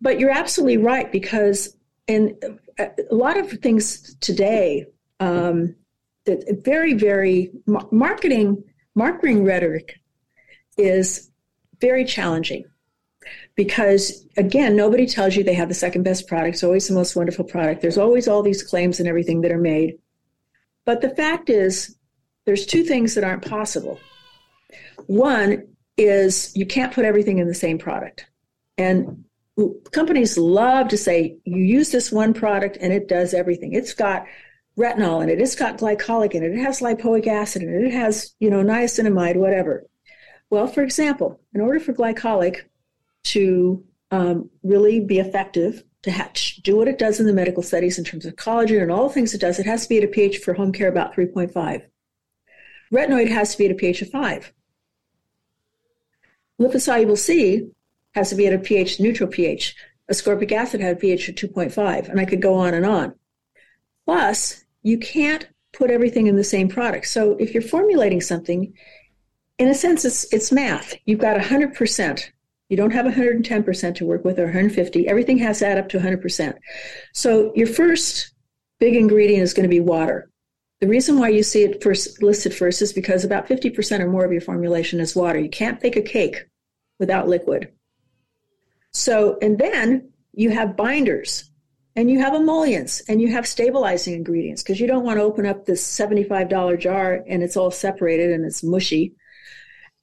[0.00, 2.36] but you're absolutely right because in
[2.78, 4.86] a lot of things today,
[5.20, 5.74] um,
[6.24, 7.50] that very, very
[7.90, 8.62] marketing
[8.94, 10.00] marketing rhetoric
[10.76, 11.30] is
[11.80, 12.64] very challenging.
[13.54, 16.54] Because again nobody tells you they have the second best product.
[16.54, 17.82] It's always the most wonderful product.
[17.82, 19.98] There's always all these claims and everything that are made.
[20.84, 21.96] But the fact is
[22.46, 24.00] there's two things that aren't possible.
[25.06, 28.26] One is you can't put everything in the same product.
[28.78, 29.24] And
[29.92, 34.24] companies love to say you use this one product and it does everything it's got
[34.78, 37.92] retinol in it it's got glycolic in it it has lipoic acid in it it
[37.92, 39.84] has you know niacinamide whatever
[40.50, 42.62] well, for example, in order for glycolic
[43.24, 47.98] to um, really be effective, to ha- do what it does in the medical studies
[47.98, 50.04] in terms of collagen and all the things it does, it has to be at
[50.04, 51.84] a pH for home care about 3.5.
[52.92, 54.52] Retinoid has to be at a pH of 5.
[56.60, 57.70] Liposoluble C
[58.14, 59.76] has to be at a pH, neutral pH.
[60.10, 63.14] Ascorbic acid had a pH of 2.5, and I could go on and on.
[64.04, 67.06] Plus, you can't put everything in the same product.
[67.06, 68.74] So if you're formulating something,
[69.58, 70.94] in a sense, it's, it's math.
[71.04, 72.30] You've got 100%.
[72.68, 75.08] You don't have 110% to work with or 150.
[75.08, 76.54] Everything has to add up to 100%.
[77.12, 78.32] So your first
[78.78, 80.30] big ingredient is going to be water.
[80.80, 84.24] The reason why you see it first listed first is because about 50% or more
[84.24, 85.38] of your formulation is water.
[85.38, 86.46] You can't bake a cake
[86.98, 87.70] without liquid.
[88.92, 91.50] So, and then you have binders
[91.96, 95.46] and you have emollients and you have stabilizing ingredients because you don't want to open
[95.46, 99.14] up this $75 jar and it's all separated and it's mushy.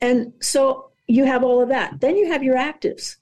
[0.01, 1.99] And so you have all of that.
[1.99, 3.15] Then you have your actives.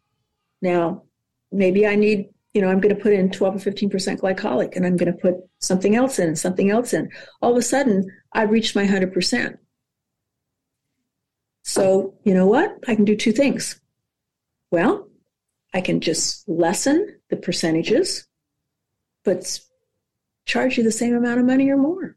[0.61, 1.03] Now,
[1.51, 4.85] maybe I need, you know, I'm going to put in 12 or 15% glycolic and
[4.85, 7.09] I'm going to put something else in something else in.
[7.41, 9.57] All of a sudden, I've reached my 100%.
[11.63, 12.77] So, you know what?
[12.87, 13.79] I can do two things.
[14.71, 15.07] Well,
[15.75, 18.27] I can just lessen the percentages
[19.25, 19.59] but
[20.45, 22.15] charge you the same amount of money or more.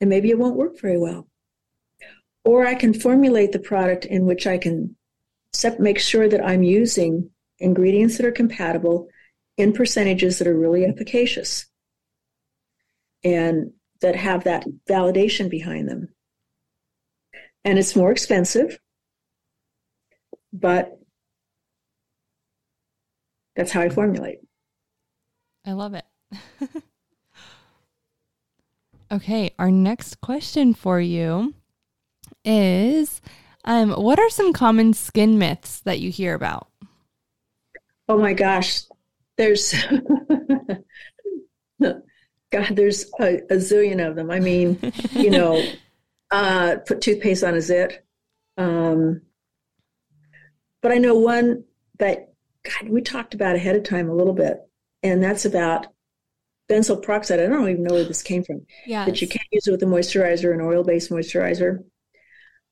[0.00, 1.28] And maybe it won't work very well.
[2.44, 4.96] Or I can formulate the product in which I can
[5.78, 9.08] make sure that I'm using ingredients that are compatible
[9.56, 11.66] in percentages that are really efficacious
[13.24, 16.08] and that have that validation behind them.
[17.64, 18.78] And it's more expensive,
[20.52, 20.95] but
[23.56, 24.40] that's how I formulate.
[25.64, 26.04] I love it.
[29.12, 31.54] okay, our next question for you
[32.44, 33.20] is
[33.64, 36.68] um, what are some common skin myths that you hear about?
[38.08, 38.82] Oh my gosh,
[39.36, 39.74] there's
[41.80, 44.30] God, there's a, a, zillion of them.
[44.30, 44.78] I mean,
[45.12, 45.60] you know,
[46.30, 48.04] uh, put toothpaste on a zit.
[48.56, 49.22] Um,
[50.80, 51.64] but I know one
[51.98, 52.34] that
[52.66, 54.58] God, we talked about ahead of time a little bit
[55.02, 55.86] and that's about
[56.68, 57.40] benzoyl peroxide.
[57.40, 58.66] I don't even know where this came from.
[58.86, 61.84] Yeah, that you can't use it with a moisturizer, an oil-based moisturizer.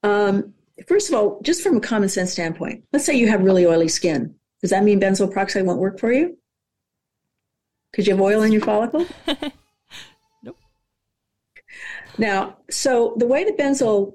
[0.03, 0.55] Um,
[0.89, 3.89] first of all, just from a common sense standpoint, let's say you have really oily
[3.89, 4.35] skin.
[4.61, 6.39] Does that mean benzoyl peroxide won't work for you?
[7.91, 9.07] Because you have oil in your follicle?
[10.43, 10.59] nope.
[12.19, 14.15] Now, so the way that benzoyl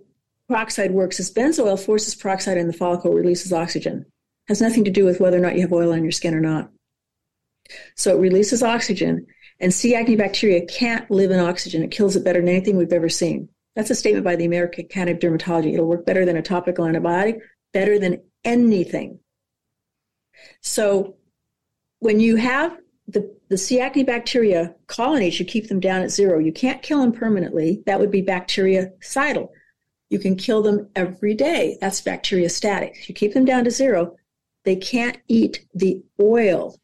[0.49, 4.05] peroxide works is benzoyl forces peroxide in the follicle, releases oxygen.
[4.49, 6.41] Has nothing to do with whether or not you have oil on your skin or
[6.41, 6.71] not.
[7.95, 9.27] So it releases oxygen,
[9.59, 9.93] and C.
[9.93, 11.83] acne bacteria can't live in oxygen.
[11.83, 13.47] It kills it better than anything we've ever seen.
[13.75, 15.73] That's a statement by the American Academy of Dermatology.
[15.73, 17.39] It'll work better than a topical antibiotic,
[17.73, 19.19] better than anything.
[20.61, 21.17] So
[21.99, 22.75] when you have
[23.07, 23.79] the, the C.
[23.79, 26.39] acne bacteria colonies, you keep them down at zero.
[26.39, 27.83] You can't kill them permanently.
[27.85, 29.49] That would be bactericidal.
[30.09, 31.77] You can kill them every day.
[31.79, 33.07] That's bacteriostatic.
[33.07, 34.15] You keep them down to zero.
[34.65, 36.79] They can't eat the oil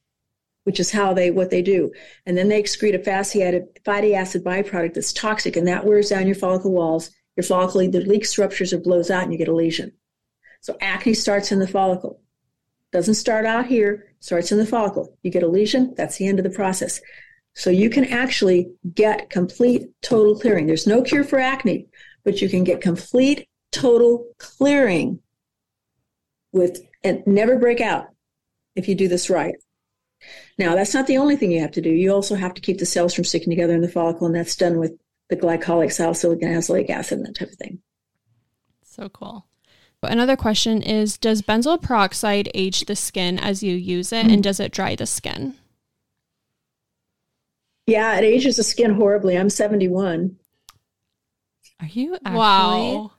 [0.65, 1.91] which is how they what they do.
[2.25, 6.09] And then they excrete a fatty acid, fatty acid byproduct that's toxic, and that wears
[6.09, 7.11] down your follicle walls.
[7.37, 9.91] Your follicle either leaks, ruptures, or blows out, and you get a lesion.
[10.61, 12.19] So acne starts in the follicle.
[12.91, 15.15] Doesn't start out here, starts in the follicle.
[15.21, 16.99] You get a lesion, that's the end of the process.
[17.53, 20.65] So you can actually get complete total clearing.
[20.65, 21.87] There's no cure for acne,
[22.23, 25.19] but you can get complete total clearing
[26.51, 28.07] with and never break out
[28.75, 29.55] if you do this right.
[30.57, 31.89] Now, that's not the only thing you have to do.
[31.89, 34.55] You also have to keep the cells from sticking together in the follicle, and that's
[34.55, 34.93] done with
[35.29, 37.79] the glycolic salicylic and azelaic acid and that type of thing.
[38.83, 39.45] So cool.
[40.01, 44.33] Another question is Does benzoyl peroxide age the skin as you use it, mm-hmm.
[44.35, 45.55] and does it dry the skin?
[47.87, 49.37] Yeah, it ages the skin horribly.
[49.37, 50.37] I'm 71.
[51.79, 52.37] Are you actually?
[52.37, 53.11] Wow.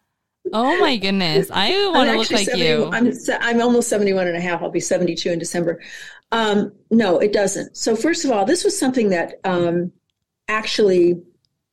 [0.53, 1.51] Oh my goodness.
[1.53, 2.91] I want to look like 70, you.
[2.93, 4.63] I'm, I'm almost 71 and a half.
[4.63, 5.83] I'll be 72 in December.
[6.33, 7.77] Um, no, it doesn't.
[7.77, 9.93] So, first of all, this was something that um,
[10.49, 11.23] actually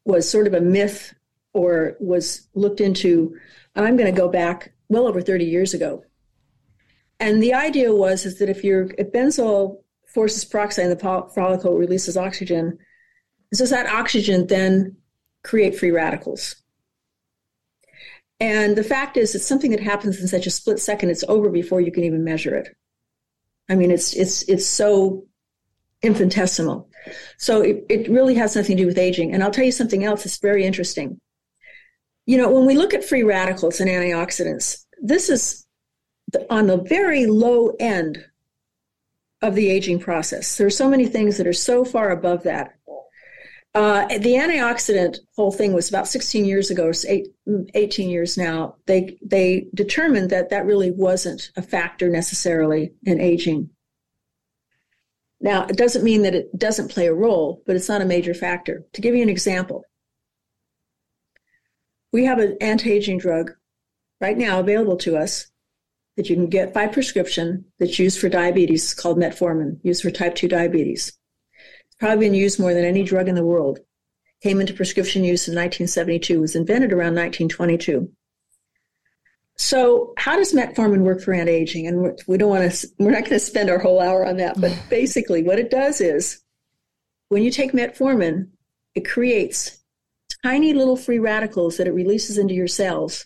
[0.06, 1.14] was sort of a myth
[1.54, 3.36] or was looked into.
[3.76, 6.04] I'm going to go back well over 30 years ago.
[7.20, 11.78] And the idea was is that if you're if benzoyl forces peroxide in the follicle
[11.78, 12.78] releases oxygen,
[13.54, 14.98] does that oxygen then
[15.44, 16.63] create free radicals?
[18.40, 21.50] And the fact is, it's something that happens in such a split second, it's over
[21.50, 22.76] before you can even measure it.
[23.70, 25.26] I mean, it's it's it's so
[26.02, 26.90] infinitesimal.
[27.38, 29.34] So it, it really has nothing to do with aging.
[29.34, 31.20] And I'll tell you something else that's very interesting.
[32.26, 35.66] You know, when we look at free radicals and antioxidants, this is
[36.32, 38.24] the, on the very low end
[39.42, 40.58] of the aging process.
[40.58, 42.76] There are so many things that are so far above that.
[43.76, 47.30] Uh, the antioxidant whole thing was about 16 years ago, eight,
[47.74, 48.76] 18 years now.
[48.86, 53.72] They they determined that that really wasn't a factor necessarily in aging.
[55.42, 58.34] Now, it doesn't mean that it doesn't play a role, but it's not a major
[58.34, 58.86] factor.
[58.94, 59.84] To give you an example,
[62.14, 63.52] we have an anti-aging drug
[64.22, 65.48] right now available to us
[66.16, 68.84] that you can get by prescription that's used for diabetes.
[68.84, 71.12] It's called metformin, used for type 2 diabetes.
[72.00, 73.80] Probably been used more than any drug in the world.
[74.42, 78.12] Came into prescription use in 1972, was invented around 1922.
[79.56, 81.88] So, how does metformin work for anti-aging?
[81.88, 82.88] And we don't want to.
[82.98, 84.60] We're not going to spend our whole hour on that.
[84.60, 86.42] But basically, what it does is,
[87.30, 88.50] when you take metformin,
[88.96, 89.80] it creates
[90.44, 93.26] tiny little free radicals that it releases into your cells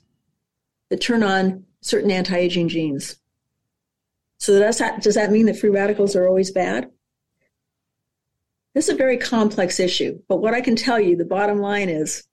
[0.90, 3.18] that turn on certain anti-aging genes.
[4.40, 6.92] So does that, does that mean that free radicals are always bad?
[8.78, 11.90] This is a very complex issue, but what I can tell you, the bottom line
[11.90, 12.24] is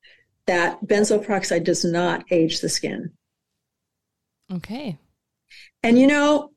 [0.46, 3.12] that benzoyl peroxide does not age the skin.
[4.52, 4.98] Okay.
[5.82, 6.50] And you know,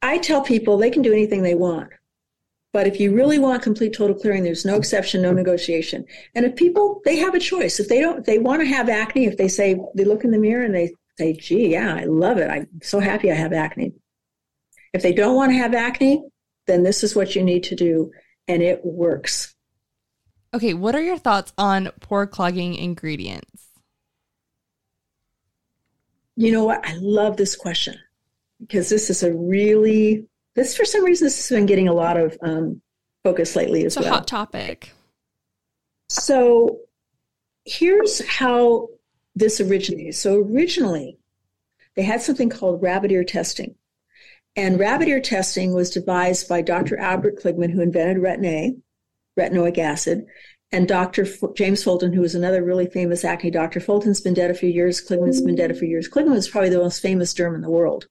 [0.00, 1.90] I tell people they can do anything they want.
[2.72, 6.06] But if you really want complete total clearing, there's no exception, no negotiation.
[6.34, 7.78] And if people, they have a choice.
[7.78, 10.38] If they don't, they want to have acne, if they say, they look in the
[10.38, 12.50] mirror and they say, gee, yeah, I love it.
[12.50, 13.92] I'm so happy I have acne.
[14.94, 16.22] If they don't want to have acne,
[16.66, 18.10] then this is what you need to do.
[18.48, 19.54] And it works.
[20.54, 20.74] Okay.
[20.74, 23.66] What are your thoughts on pore clogging ingredients?
[26.36, 26.84] You know what?
[26.86, 27.96] I love this question
[28.60, 32.16] because this is a really, this for some reason, this has been getting a lot
[32.16, 32.80] of um,
[33.24, 34.14] focus lately as it's well.
[34.14, 34.92] a hot topic.
[36.08, 36.78] So
[37.64, 38.88] here's how
[39.34, 40.14] this originated.
[40.14, 41.18] So originally,
[41.96, 43.74] they had something called rabbit ear testing.
[44.58, 46.98] And rabbit ear testing was devised by Dr.
[46.98, 48.74] Albert Kligman, who invented retin-A,
[49.38, 50.26] retinoic acid,
[50.72, 51.22] and Dr.
[51.22, 53.78] F- James Fulton, who was another really famous acne doctor.
[53.78, 55.00] Fulton's been dead a few years.
[55.00, 56.08] Kligman's been dead a few years.
[56.08, 58.08] Kligman was probably the most famous derm in the world.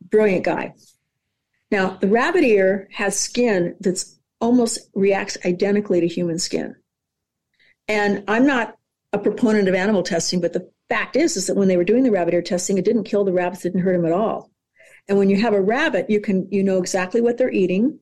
[0.00, 0.72] Brilliant guy.
[1.70, 6.76] Now, the rabbit ear has skin that's almost reacts identically to human skin.
[7.86, 8.74] And I'm not
[9.12, 12.04] a proponent of animal testing, but the fact is, is that when they were doing
[12.04, 14.50] the rabbit ear testing, it didn't kill the rabbits, it didn't hurt them at all.
[15.08, 17.98] And when you have a rabbit, you can you know exactly what they're eating.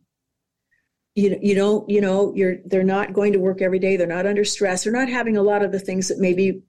[1.14, 3.96] You you don't you know you're they're not going to work every day.
[3.96, 4.84] They're not under stress.
[4.84, 6.62] They're not having a lot of the things that maybe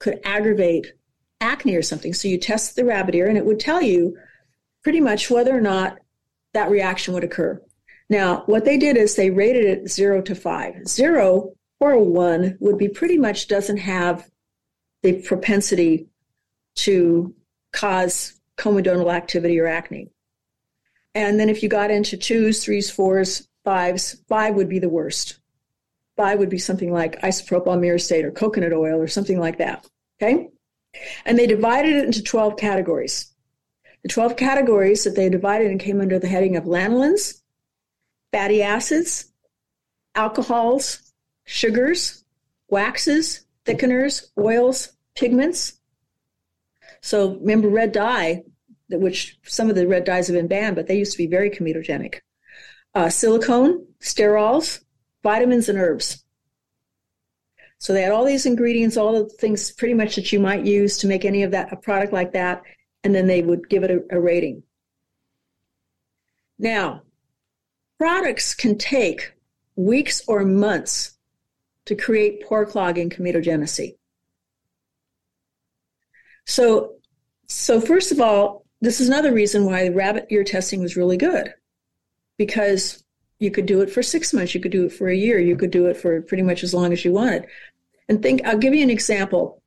[0.00, 0.92] could aggravate
[1.40, 2.14] acne or something.
[2.14, 4.16] So you test the rabbit ear, and it would tell you
[4.82, 5.98] pretty much whether or not
[6.54, 7.60] that reaction would occur.
[8.08, 10.86] Now, what they did is they rated it zero to five.
[10.86, 14.28] Zero or one would be pretty much doesn't have
[15.02, 16.08] the propensity
[16.76, 17.34] to
[17.72, 20.10] cause comedonal activity or acne.
[21.14, 25.38] And then if you got into twos, threes, fours, fives, five would be the worst.
[26.16, 29.86] Five would be something like isopropyl myristate or coconut oil or something like that.
[30.20, 30.48] Okay?
[31.24, 33.32] And they divided it into 12 categories.
[34.02, 37.40] The 12 categories that they divided and came under the heading of lanolins,
[38.32, 39.32] fatty acids,
[40.14, 41.12] alcohols,
[41.44, 42.24] sugars,
[42.68, 45.78] waxes, thickeners, oils, pigments.
[47.02, 48.42] So remember red dye,
[48.88, 51.50] which some of the red dyes have been banned, but they used to be very
[51.50, 52.20] comedogenic.
[52.94, 54.82] Uh, silicone, sterols,
[55.22, 56.24] vitamins, and herbs.
[57.78, 60.98] So they had all these ingredients, all the things pretty much that you might use
[60.98, 62.62] to make any of that, a product like that,
[63.02, 64.62] and then they would give it a, a rating.
[66.58, 67.02] Now,
[67.98, 69.32] products can take
[69.74, 71.18] weeks or months
[71.86, 73.96] to create pore clogging comedogenesis.
[76.46, 76.94] So,
[77.46, 81.52] so first of all, this is another reason why rabbit ear testing was really good,
[82.36, 83.04] because
[83.38, 85.56] you could do it for six months, you could do it for a year, you
[85.56, 87.46] could do it for pretty much as long as you wanted.
[88.08, 89.62] And think, I'll give you an example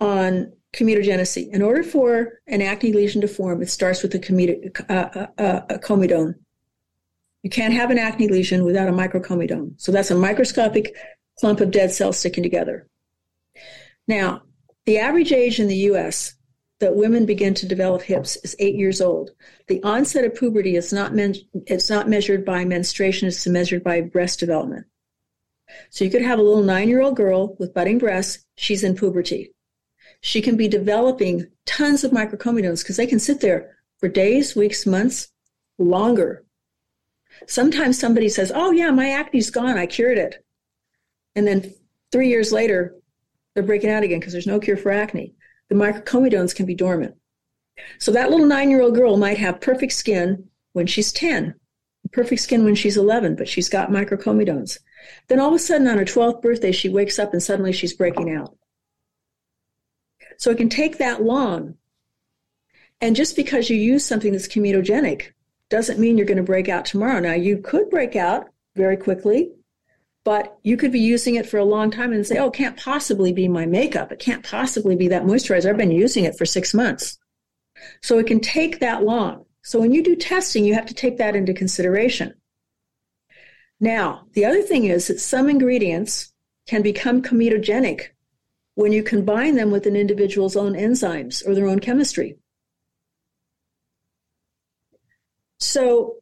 [0.00, 1.52] on comedogenesis.
[1.52, 5.60] In order for an acne lesion to form, it starts with a, comedo, uh, uh,
[5.68, 6.34] a comedone.
[7.42, 9.80] You can't have an acne lesion without a microcomedone.
[9.80, 10.94] So that's a microscopic
[11.38, 12.86] clump of dead cells sticking together.
[14.06, 14.42] Now,
[14.86, 16.34] the average age in the US
[16.80, 19.30] that women begin to develop hips is eight years old.
[19.68, 24.00] The onset of puberty is not men- it's not measured by menstruation, it's measured by
[24.00, 24.86] breast development.
[25.90, 29.54] So you could have a little nine-year-old girl with budding breasts, she's in puberty.
[30.20, 34.84] She can be developing tons of microcomedones because they can sit there for days, weeks,
[34.84, 35.28] months,
[35.78, 36.44] longer.
[37.46, 40.44] Sometimes somebody says, Oh yeah, my acne's gone, I cured it.
[41.34, 41.72] And then
[42.10, 42.94] three years later,
[43.54, 45.34] they're breaking out again because there's no cure for acne.
[45.68, 47.16] The microcomedones can be dormant.
[47.98, 51.54] So that little nine year old girl might have perfect skin when she's 10.
[52.12, 54.78] perfect skin when she's 11, but she's got microcomedones.
[55.28, 57.94] Then all of a sudden on her 12th birthday, she wakes up and suddenly she's
[57.94, 58.56] breaking out.
[60.38, 61.76] So it can take that long.
[63.00, 65.32] And just because you use something that's comedogenic
[65.70, 67.18] doesn't mean you're going to break out tomorrow.
[67.20, 69.52] Now, you could break out very quickly,
[70.24, 72.76] but you could be using it for a long time and say, oh, it can't
[72.76, 74.12] possibly be my makeup.
[74.12, 75.70] It can't possibly be that moisturizer.
[75.70, 77.18] I've been using it for six months.
[78.02, 79.44] So it can take that long.
[79.62, 82.34] So when you do testing, you have to take that into consideration.
[83.80, 86.32] Now, the other thing is that some ingredients
[86.68, 88.08] can become comedogenic
[88.74, 92.38] when you combine them with an individual's own enzymes or their own chemistry.
[95.58, 96.16] So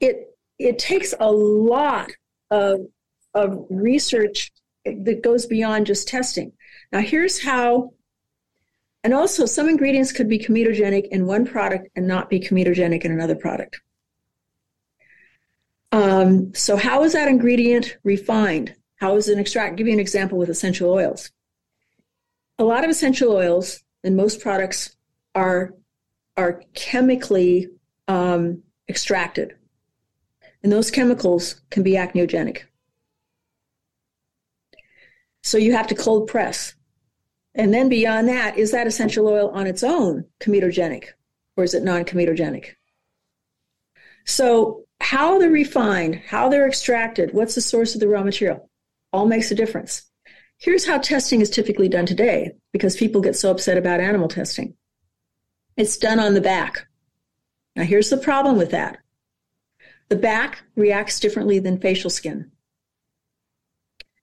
[0.00, 2.10] it it takes a lot
[2.50, 2.80] of
[3.34, 4.52] of research
[4.84, 6.52] that goes beyond just testing.
[6.92, 7.92] Now here's how
[9.04, 13.12] and also some ingredients could be comedogenic in one product and not be comedogenic in
[13.12, 13.80] another product.
[15.92, 18.74] Um, so how is that ingredient refined?
[18.96, 19.76] How is an extract?
[19.76, 21.30] Give you an example with essential oils.
[22.58, 24.96] A lot of essential oils in most products
[25.34, 25.74] are
[26.36, 27.68] are chemically
[28.06, 29.56] um, extracted.
[30.62, 32.62] And those chemicals can be acneogenic.
[35.42, 36.74] So you have to cold press.
[37.54, 41.06] And then beyond that, is that essential oil on its own comedogenic
[41.56, 42.74] or is it non comedogenic?
[44.26, 48.68] So, how they're refined, how they're extracted, what's the source of the raw material,
[49.12, 50.04] all makes a difference.
[50.58, 54.74] Here's how testing is typically done today because people get so upset about animal testing
[55.78, 56.88] it's done on the back.
[57.76, 58.98] Now, here's the problem with that
[60.08, 62.50] the back reacts differently than facial skin.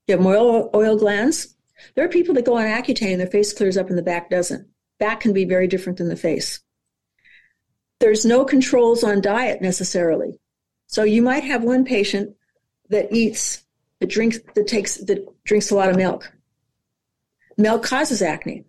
[0.07, 1.55] You have oil, oil glands.
[1.95, 4.29] There are people that go on Accutane and their face clears up and the back
[4.29, 4.67] doesn't.
[4.99, 6.61] Back can be very different than the face.
[7.99, 10.39] There's no controls on diet necessarily.
[10.87, 12.35] So you might have one patient
[12.89, 13.63] that eats,
[13.99, 16.31] that drinks, that takes, that drinks a lot of milk.
[17.57, 18.65] Milk causes acne.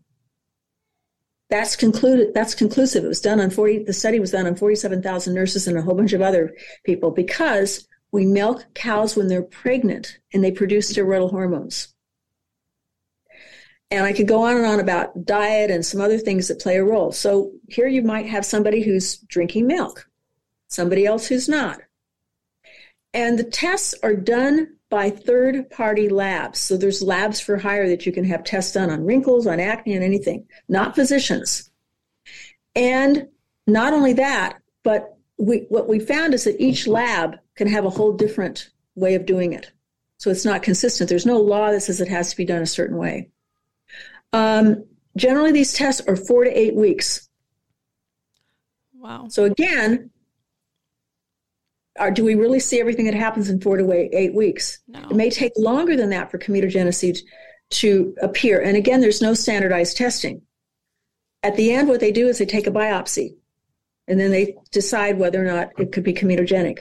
[1.48, 2.34] That's concluded.
[2.34, 3.04] That's conclusive.
[3.04, 3.84] It was done on 40.
[3.84, 7.86] The study was done on 47,000 nurses and a whole bunch of other people because
[8.16, 11.94] we milk cows when they're pregnant and they produce steroidal hormones.
[13.90, 16.76] And I could go on and on about diet and some other things that play
[16.76, 17.12] a role.
[17.12, 20.08] So here you might have somebody who's drinking milk,
[20.68, 21.80] somebody else who's not.
[23.12, 26.58] And the tests are done by third party labs.
[26.58, 29.92] So there's labs for hire that you can have tests done on wrinkles, on acne,
[29.92, 31.70] and anything, not physicians.
[32.74, 33.28] And
[33.66, 37.90] not only that, but we, what we found is that each lab can have a
[37.90, 39.70] whole different way of doing it.
[40.18, 41.08] So it's not consistent.
[41.08, 43.30] There's no law that says it has to be done a certain way.
[44.32, 44.84] Um,
[45.16, 47.28] generally, these tests are four to eight weeks.
[48.94, 49.26] Wow.
[49.28, 50.10] So again,
[51.98, 54.80] are, do we really see everything that happens in four to eight, eight weeks?
[54.88, 55.00] No.
[55.10, 57.18] It may take longer than that for comedogenicity
[57.70, 58.60] to appear.
[58.60, 60.42] And again, there's no standardized testing.
[61.42, 63.36] At the end, what they do is they take a biopsy
[64.08, 66.80] and then they decide whether or not it could be comedogenic.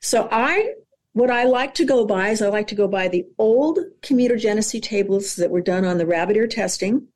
[0.00, 0.74] So I,
[1.12, 4.82] what I like to go by is I like to go by the old comedogenicity
[4.82, 7.08] tables that were done on the rabbit ear testing.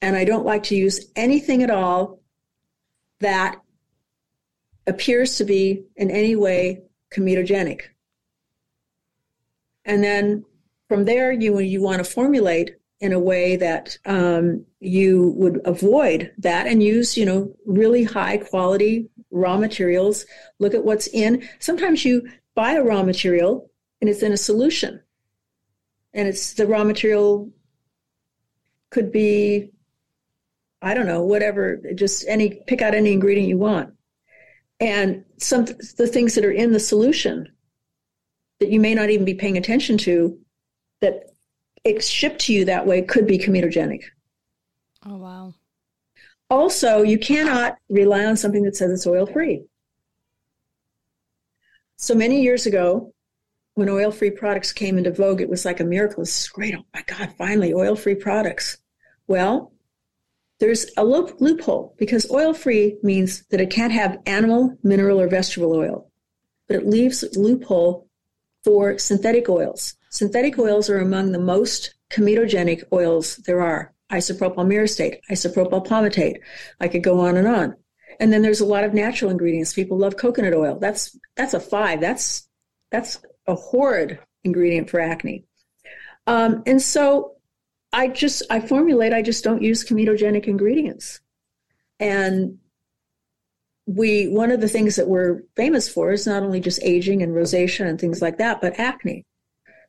[0.00, 2.20] And I don't like to use anything at all
[3.20, 3.60] that
[4.86, 6.82] appears to be in any way
[7.14, 7.82] comedogenic.
[9.84, 10.44] And then
[10.88, 16.32] from there, you you want to formulate in a way that um, you would avoid
[16.38, 20.26] that and use you know really high quality raw materials.
[20.58, 21.48] Look at what's in.
[21.58, 23.70] Sometimes you buy a raw material
[24.00, 25.00] and it's in a solution,
[26.12, 27.50] and it's the raw material
[28.90, 29.70] could be
[30.82, 33.94] I don't know whatever just any pick out any ingredient you want
[34.80, 35.64] and some
[35.96, 37.48] the things that are in the solution
[38.58, 40.38] that you may not even be paying attention to
[41.00, 41.30] that
[41.84, 44.02] it's shipped to you that way could be comedogenic.
[45.06, 45.54] Oh wow.
[46.52, 49.64] Also, you cannot rely on something that says it's oil free.
[51.96, 53.14] So many years ago,
[53.72, 56.24] when oil free products came into vogue, it was like a miracle.
[56.24, 56.74] It's great.
[56.76, 58.76] Oh my God, finally, oil free products.
[59.26, 59.72] Well,
[60.60, 65.74] there's a loophole because oil free means that it can't have animal, mineral, or vegetable
[65.74, 66.10] oil,
[66.68, 68.08] but it leaves a loophole
[68.62, 69.94] for synthetic oils.
[70.10, 73.94] Synthetic oils are among the most comedogenic oils there are.
[74.12, 76.36] Isopropyl myristate, isopropyl palmitate.
[76.80, 77.76] I could go on and on.
[78.20, 79.72] And then there's a lot of natural ingredients.
[79.72, 80.78] People love coconut oil.
[80.78, 82.00] That's that's a five.
[82.00, 82.46] That's
[82.90, 85.44] that's a horrid ingredient for acne.
[86.26, 87.36] Um, and so
[87.92, 89.12] I just I formulate.
[89.12, 91.20] I just don't use comedogenic ingredients,
[91.98, 92.58] and
[93.86, 97.32] we one of the things that we're famous for is not only just aging and
[97.32, 99.24] rosacea and things like that, but acne.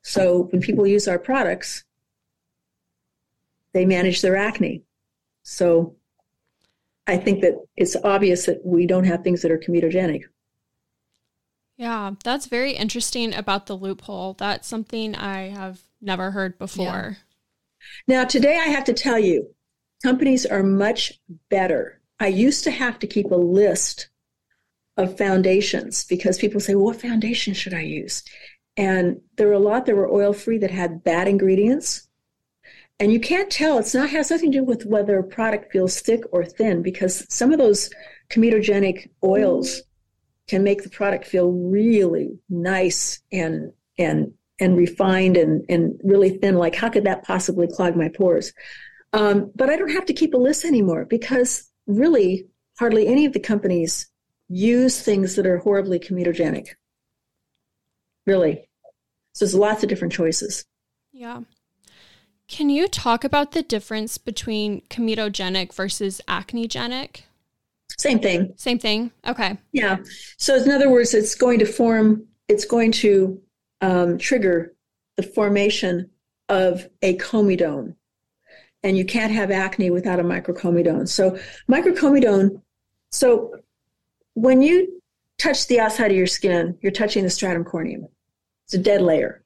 [0.02, 1.84] So when people use our products,
[3.74, 4.84] they manage their acne.
[5.44, 5.96] So
[7.08, 10.24] I think that it's obvious that we don't have things that are comedogenic.
[11.76, 14.34] Yeah, that's very interesting about the loophole.
[14.34, 16.86] That's something I have never heard before.
[16.86, 17.14] Yeah.
[18.08, 19.54] Now, today I have to tell you,
[20.04, 21.20] companies are much
[21.50, 22.00] better.
[22.20, 24.10] I used to have to keep a list
[24.96, 28.24] of foundations because people say, well, what foundation should I use?
[28.78, 32.08] And there were a lot that were oil free that had bad ingredients.
[33.00, 36.00] And you can't tell, it's not has nothing to do with whether a product feels
[36.00, 37.90] thick or thin, because some of those
[38.30, 39.82] comedogenic oils
[40.48, 46.56] can make the product feel really nice and and and refined and, and really thin.
[46.56, 48.54] Like, how could that possibly clog my pores?
[49.12, 52.48] Um, but I don't have to keep a list anymore because really
[52.80, 54.08] hardly any of the companies
[54.50, 56.70] use things that are horribly comedogenic.
[58.26, 58.70] Really.
[59.34, 60.66] So there's lots of different choices.
[61.12, 61.42] Yeah.
[62.48, 67.22] Can you talk about the difference between comedogenic versus acnegenic?
[67.98, 68.54] Same thing.
[68.58, 69.12] Same thing.
[69.28, 69.58] Okay.
[69.72, 69.98] Yeah.
[70.38, 73.42] So in other words, it's going to form, it's going to
[73.82, 74.74] um, trigger
[75.16, 76.10] the formation
[76.50, 77.96] of a comedone.
[78.84, 81.08] And you can't have acne without a microcomedone.
[81.08, 81.40] So
[81.70, 82.62] microcomedone,
[83.12, 83.56] so
[84.34, 85.02] when you
[85.38, 88.10] touch the outside of your skin, you're touching the stratum corneum.
[88.66, 89.43] It's a dead layer.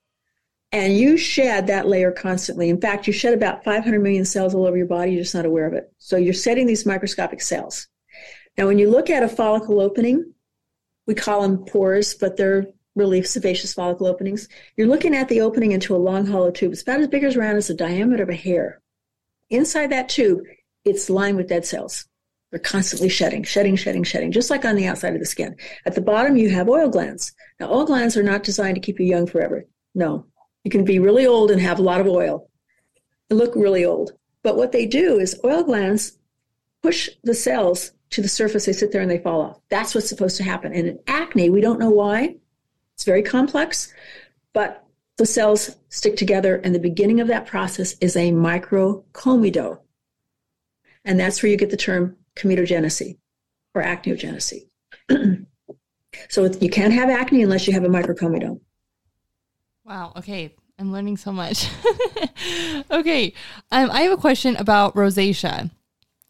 [0.71, 2.69] And you shed that layer constantly.
[2.69, 5.11] In fact, you shed about 500 million cells all over your body.
[5.11, 5.91] You're just not aware of it.
[5.97, 7.87] So you're shedding these microscopic cells.
[8.57, 10.33] Now, when you look at a follicle opening,
[11.05, 14.49] we call them pores, but they're really sebaceous follicle openings.
[14.75, 16.73] You're looking at the opening into a long hollow tube.
[16.73, 18.81] It's about as big as around as the diameter of a hair.
[19.49, 20.41] Inside that tube,
[20.83, 22.05] it's lined with dead cells.
[22.51, 25.55] They're constantly shedding, shedding, shedding, shedding, just like on the outside of the skin.
[25.85, 27.33] At the bottom, you have oil glands.
[27.59, 29.65] Now, oil glands are not designed to keep you young forever.
[29.93, 30.25] No,
[30.67, 32.49] you can be really old and have a lot of oil
[33.29, 34.11] and look really old.
[34.43, 36.17] But what they do is oil glands
[36.83, 39.61] push the cells to the surface, they sit there and they fall off.
[39.69, 40.73] That's what's supposed to happen.
[40.73, 42.35] And in acne, we don't know why.
[42.95, 43.93] It's very complex,
[44.51, 44.83] but
[45.15, 49.79] the cells stick together, and the beginning of that process is a microcomedo.
[51.05, 53.17] And that's where you get the term comedogenesis
[53.73, 54.63] or acneogenesis.
[56.27, 58.59] so you can't have acne unless you have a microcomedone.
[59.87, 60.11] Wow.
[60.17, 60.53] Okay.
[60.77, 61.69] I'm learning so much.
[62.91, 63.33] okay.
[63.71, 65.71] Um, I have a question about rosacea.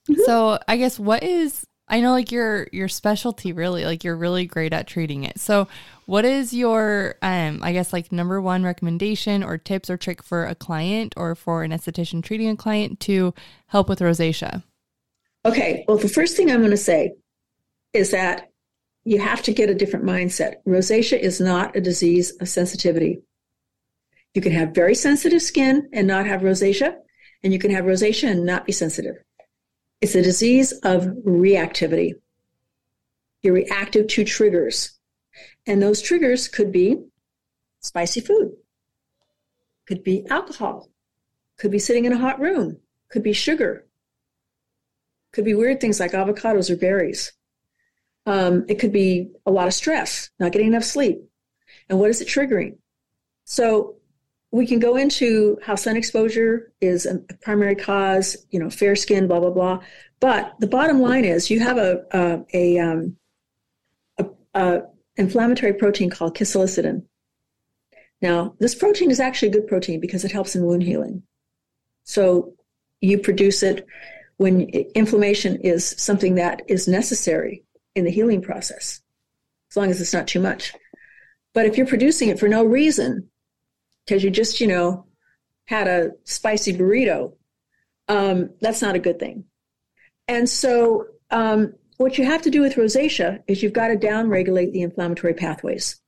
[0.09, 0.21] Mm-hmm.
[0.25, 4.45] So I guess what is I know like your your specialty really like you're really
[4.45, 5.39] great at treating it.
[5.39, 5.67] So
[6.05, 10.45] what is your um I guess like number one recommendation or tips or trick for
[10.45, 13.33] a client or for an esthetician treating a client to
[13.67, 14.63] help with rosacea?
[15.45, 17.15] Okay, well the first thing I'm going to say
[17.91, 18.51] is that
[19.03, 20.55] you have to get a different mindset.
[20.67, 23.23] Rosacea is not a disease of sensitivity.
[24.37, 26.95] You can have very sensitive skin and not have rosacea,
[27.41, 29.15] and you can have rosacea and not be sensitive.
[29.99, 32.11] It's a disease of reactivity.
[33.41, 34.91] You're reactive to triggers.
[35.65, 36.97] And those triggers could be
[37.79, 38.51] spicy food,
[39.87, 40.87] could be alcohol,
[41.57, 42.77] could be sitting in a hot room,
[43.09, 43.87] could be sugar,
[45.31, 47.33] could be weird things like avocados or berries.
[48.27, 51.23] Um, it could be a lot of stress, not getting enough sleep.
[51.89, 52.77] And what is it triggering?
[53.43, 53.96] So
[54.51, 59.27] we can go into how sun exposure is a primary cause, you know, fair skin,
[59.27, 59.79] blah blah blah.
[60.19, 63.17] But the bottom line is, you have a a, a, um,
[64.17, 64.81] a, a
[65.17, 67.03] inflammatory protein called cathelicidin.
[68.21, 71.23] Now, this protein is actually a good protein because it helps in wound healing.
[72.03, 72.53] So
[73.01, 73.85] you produce it
[74.37, 74.61] when
[74.95, 77.63] inflammation is something that is necessary
[77.95, 79.01] in the healing process,
[79.69, 80.73] as long as it's not too much.
[81.53, 83.29] But if you're producing it for no reason,
[84.07, 85.05] because you just, you know,
[85.65, 87.33] had a spicy burrito,
[88.07, 89.43] um, that's not a good thing.
[90.27, 94.71] And so, um, what you have to do with rosacea is you've got to downregulate
[94.71, 95.99] the inflammatory pathways.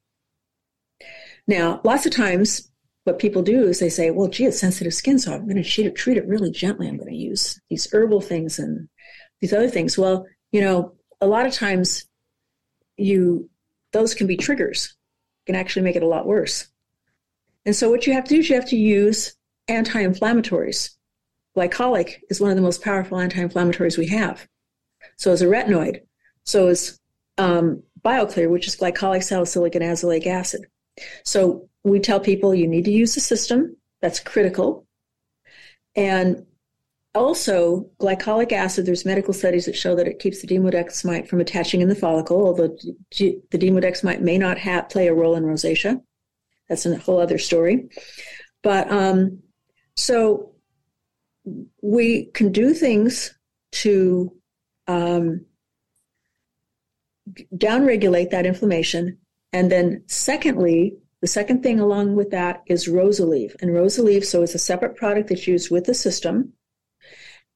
[1.48, 2.72] Now, lots of times,
[3.06, 5.64] what people do is they say, well, gee, it's sensitive skin, so I'm going to
[5.64, 6.88] treat it, treat it really gently.
[6.88, 8.88] I'm going to use these herbal things and
[9.42, 9.98] these other things.
[9.98, 12.06] Well, you know, a lot of times
[12.98, 13.50] you
[13.92, 14.96] those can be triggers,
[15.48, 16.68] can actually make it a lot worse.
[17.70, 19.36] And so what you have to do is you have to use
[19.68, 20.90] anti-inflammatories.
[21.56, 24.48] Glycolic is one of the most powerful anti-inflammatories we have.
[25.18, 26.00] So is a retinoid.
[26.46, 27.00] So is
[27.38, 30.66] um, BioClear, which is glycolic, salicylic, and azelaic acid.
[31.24, 33.78] So we tell people you need to use the system.
[34.02, 34.88] That's critical.
[35.96, 36.48] And
[37.14, 41.40] also, glycolic acid, there's medical studies that show that it keeps the Demodex mite from
[41.40, 42.76] attaching in the follicle, although
[43.16, 46.02] the Demodex mite may not have, play a role in rosacea.
[46.70, 47.90] That's a whole other story.
[48.62, 49.40] But um,
[49.96, 50.52] so
[51.82, 53.36] we can do things
[53.72, 54.32] to
[54.88, 55.46] um,
[57.56, 59.18] downregulate that inflammation.
[59.52, 63.56] And then, secondly, the second thing along with that is Rosalieve.
[63.62, 66.54] And Rosalieve, so it's a separate product that's used with the system.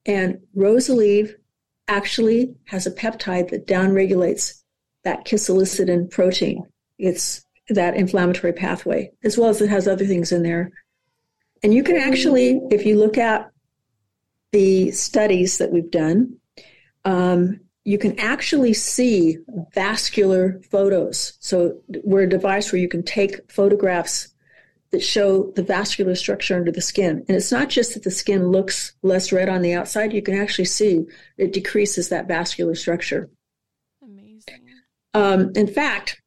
[0.05, 1.35] And Rosalieve
[1.87, 4.61] actually has a peptide that downregulates
[5.03, 6.65] that cathelicidin protein.
[6.97, 10.71] It's that inflammatory pathway, as well as it has other things in there.
[11.61, 13.49] And you can actually, if you look at
[14.51, 16.37] the studies that we've done,
[17.05, 19.37] um, you can actually see
[19.73, 21.37] vascular photos.
[21.39, 24.29] So we're a device where you can take photographs
[24.91, 27.25] that show the vascular structure under the skin.
[27.27, 30.35] And it's not just that the skin looks less red on the outside, you can
[30.35, 31.05] actually see
[31.37, 33.29] it decreases that vascular structure.
[34.01, 34.67] Amazing.
[35.13, 36.21] Um, in fact,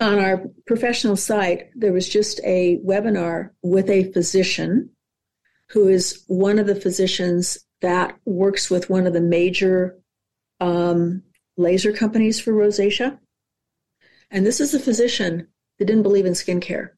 [0.00, 4.90] on our professional site, there was just a webinar with a physician
[5.70, 9.98] who is one of the physicians that works with one of the major
[10.60, 11.22] um,
[11.56, 13.18] laser companies for rosacea.
[14.30, 16.90] And this is a physician that didn't believe in skincare.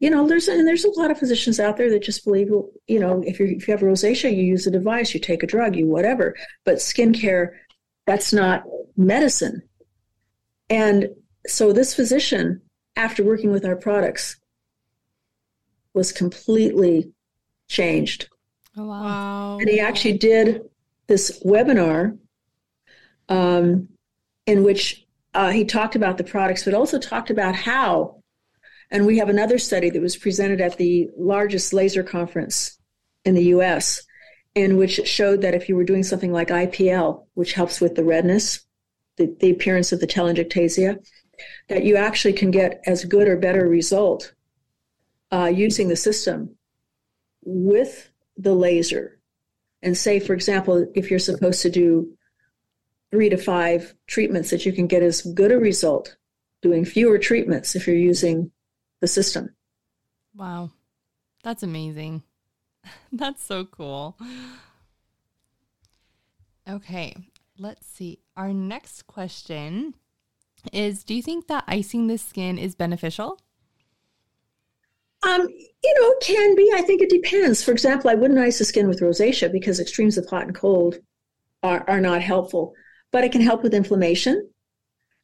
[0.00, 2.48] You know, there's and there's a lot of physicians out there that just believe,
[2.88, 5.46] you know, if you if you have rosacea, you use a device, you take a
[5.46, 6.34] drug, you whatever.
[6.64, 7.50] But skincare,
[8.04, 8.64] that's not
[8.96, 9.62] medicine.
[10.72, 11.10] And
[11.46, 12.62] so this physician,
[12.96, 14.36] after working with our products,
[15.92, 17.12] was completely
[17.68, 18.30] changed.
[18.78, 19.58] Oh, wow.
[19.58, 20.62] And he actually did
[21.08, 22.16] this webinar
[23.28, 23.90] um,
[24.46, 28.22] in which uh, he talked about the products, but also talked about how.
[28.90, 32.78] And we have another study that was presented at the largest laser conference
[33.26, 34.02] in the US,
[34.54, 37.94] in which it showed that if you were doing something like IPL, which helps with
[37.94, 38.64] the redness,
[39.26, 41.04] the, the appearance of the telangiectasia,
[41.68, 44.34] that you actually can get as good or better result
[45.32, 46.56] uh, using the system
[47.44, 49.18] with the laser.
[49.82, 52.16] And say, for example, if you're supposed to do
[53.10, 56.16] three to five treatments that you can get as good a result
[56.62, 58.50] doing fewer treatments if you're using
[59.00, 59.54] the system.
[60.34, 60.70] Wow.
[61.42, 62.22] That's amazing.
[63.12, 64.16] That's so cool.
[66.68, 67.16] Okay,
[67.58, 68.20] let's see.
[68.36, 69.94] Our next question
[70.72, 73.38] is Do you think that icing the skin is beneficial?
[75.24, 76.72] Um, you know, can be.
[76.74, 77.62] I think it depends.
[77.62, 80.96] For example, I wouldn't ice the skin with rosacea because extremes of hot and cold
[81.62, 82.74] are, are not helpful
[83.12, 84.48] but it can help with inflammation.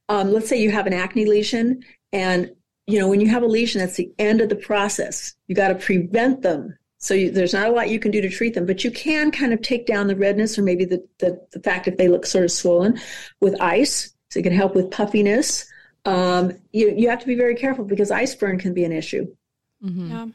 [0.09, 1.82] Um, let's say you have an acne lesion,
[2.12, 2.52] and
[2.86, 5.34] you know when you have a lesion, that's the end of the process.
[5.48, 6.78] You got to prevent them.
[6.99, 9.30] So you, there's not a lot you can do to treat them, but you can
[9.30, 12.26] kind of take down the redness or maybe the, the, the fact if they look
[12.26, 13.01] sort of swollen
[13.40, 14.12] with ice.
[14.30, 15.64] So it can help with puffiness.
[16.05, 19.26] Um, you you have to be very careful because ice burn can be an issue.
[19.82, 20.11] Mm-hmm.
[20.11, 20.26] Yeah.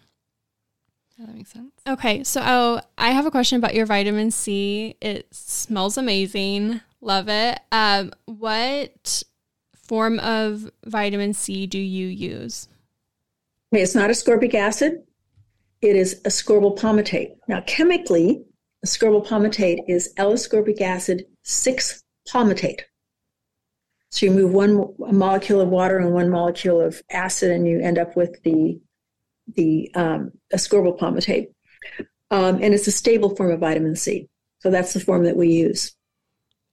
[1.17, 1.71] Yeah, that makes sense.
[1.87, 4.95] Okay, so oh, I have a question about your vitamin C.
[4.99, 6.81] It smells amazing.
[7.01, 7.59] Love it.
[7.71, 9.21] Um, what
[9.75, 12.67] form of vitamin C do you use?
[13.71, 15.03] It's not ascorbic acid.
[15.83, 17.35] It is ascorbyl palmitate.
[17.49, 18.41] Now, chemically,
[18.85, 22.83] ascorbyl palmitate is L-ascorbic acid 6 palmitate.
[24.09, 27.97] So you move one molecule of water and one molecule of acid, and you end
[27.97, 28.79] up with the
[29.55, 31.47] the um, ascorbyl palmitate.
[32.31, 34.29] Um, and it's a stable form of vitamin C.
[34.59, 35.93] So that's the form that we use.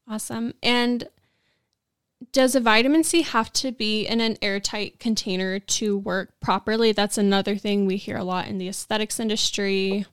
[0.07, 0.55] Awesome.
[0.63, 1.09] And
[2.33, 6.93] does a vitamin C have to be in an airtight container to work properly?
[6.93, 10.07] That's another thing we hear a lot in the aesthetics industry.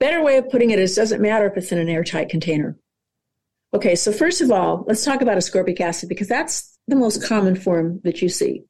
[0.00, 2.76] Better way of putting it is doesn't matter if it's in an airtight container.
[3.72, 7.56] Okay, so first of all, let's talk about ascorbic acid because that's the most common
[7.56, 8.64] form that you see.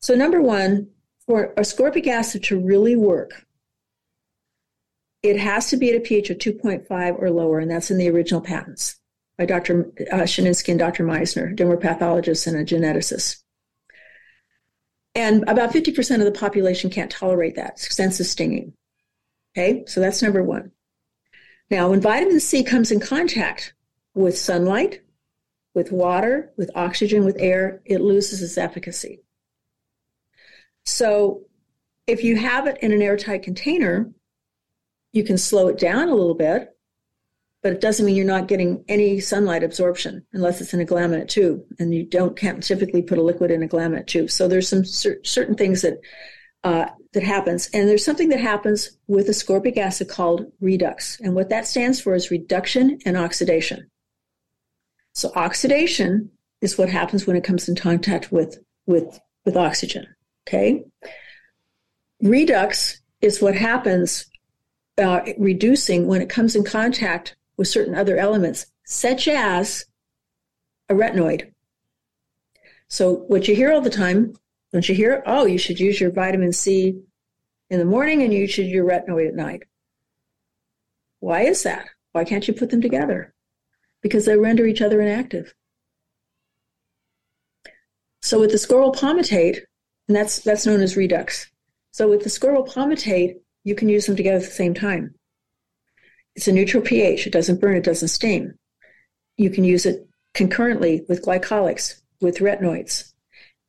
[0.00, 0.88] So, number one,
[1.26, 3.46] for ascorbic acid to really work,
[5.22, 8.10] it has to be at a pH of 2.5 or lower, and that's in the
[8.10, 9.00] original patents
[9.38, 9.92] by Dr.
[10.12, 11.04] Uh, Shaninsky and Dr.
[11.04, 13.42] Meisner, dermal pathologists and a geneticist.
[15.14, 18.74] And about 50% of the population can't tolerate that, extensive stinging.
[19.56, 20.72] Okay, so that's number one.
[21.70, 23.74] Now, when vitamin C comes in contact
[24.14, 25.02] with sunlight,
[25.74, 29.20] with water, with oxygen, with air, it loses its efficacy.
[30.84, 31.46] So
[32.06, 34.10] if you have it in an airtight container,
[35.12, 36.75] you can slow it down a little bit,
[37.66, 41.26] but it doesn't mean you're not getting any sunlight absorption unless it's in a glaminate
[41.26, 44.30] tube, and you don't can't typically put a liquid in a glaminate tube.
[44.30, 45.98] So there's some cer- certain things that
[46.62, 47.68] uh, that happens.
[47.74, 51.18] And there's something that happens with ascorbic acid called redox.
[51.18, 53.90] And what that stands for is reduction and oxidation.
[55.12, 60.06] So oxidation is what happens when it comes in contact with, with, with oxygen.
[60.46, 60.84] Okay.
[62.22, 64.30] Redox is what happens
[64.98, 69.86] uh, reducing when it comes in contact with certain other elements, such as
[70.88, 71.52] a retinoid.
[72.88, 74.34] So what you hear all the time,
[74.72, 75.22] don't you hear?
[75.26, 77.00] Oh, you should use your vitamin C
[77.70, 79.64] in the morning and you should use your retinoid at night.
[81.20, 81.88] Why is that?
[82.12, 83.34] Why can't you put them together?
[84.02, 85.54] Because they render each other inactive.
[88.22, 89.60] So with the ascorbyl palmitate,
[90.08, 91.46] and that's that's known as redox.
[91.92, 95.14] So with the ascorbyl palmitate, you can use them together at the same time.
[96.36, 97.26] It's a neutral pH.
[97.26, 97.76] It doesn't burn.
[97.76, 98.54] It doesn't stain.
[99.36, 103.12] You can use it concurrently with glycolics, with retinoids.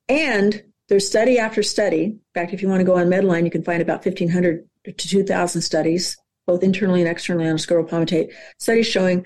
[0.09, 2.03] And there's study after study.
[2.03, 4.91] In fact, if you want to go on Medline, you can find about 1,500 to
[4.93, 8.33] 2,000 studies, both internally and externally on ascorbyl palmitate.
[8.59, 9.25] Studies showing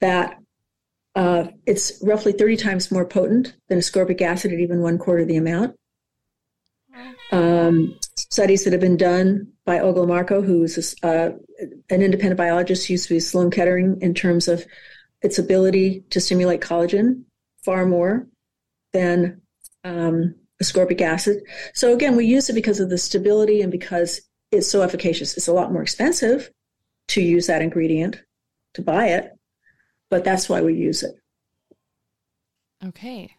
[0.00, 0.38] that
[1.14, 5.36] uh, it's roughly 30 times more potent than ascorbic acid at even one quarter the
[5.36, 5.76] amount.
[7.30, 11.30] Um, studies that have been done by Olga Marco, who's uh,
[11.90, 14.64] an independent biologist, used to be Sloan Kettering, in terms of
[15.22, 17.22] its ability to stimulate collagen
[17.64, 18.26] far more
[18.92, 19.40] than
[19.84, 21.42] um, ascorbic acid.
[21.74, 25.36] So again, we use it because of the stability and because it's so efficacious.
[25.36, 26.50] It's a lot more expensive
[27.08, 28.20] to use that ingredient
[28.74, 29.32] to buy it,
[30.10, 31.14] but that's why we use it.
[32.84, 33.30] Okay.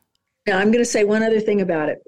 [0.47, 1.99] Now I'm going to say one other thing about it.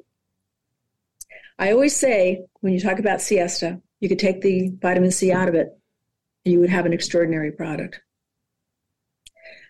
[1.58, 5.50] I always say when you talk about C-Esta, you could take the vitamin C out
[5.50, 5.70] of it,
[6.44, 8.02] you would have an extraordinary product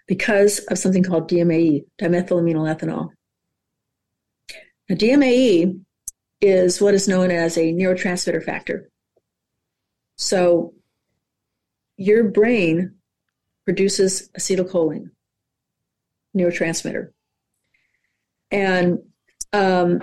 [0.07, 3.11] because of something called DMAE, dimethylamino ethanol.
[4.89, 5.79] Now, DMAE
[6.41, 8.89] is what is known as a neurotransmitter factor.
[10.17, 10.73] So
[11.95, 12.95] your brain
[13.63, 15.11] produces acetylcholine,
[16.35, 17.11] neurotransmitter.
[18.51, 18.99] And
[19.53, 20.01] um,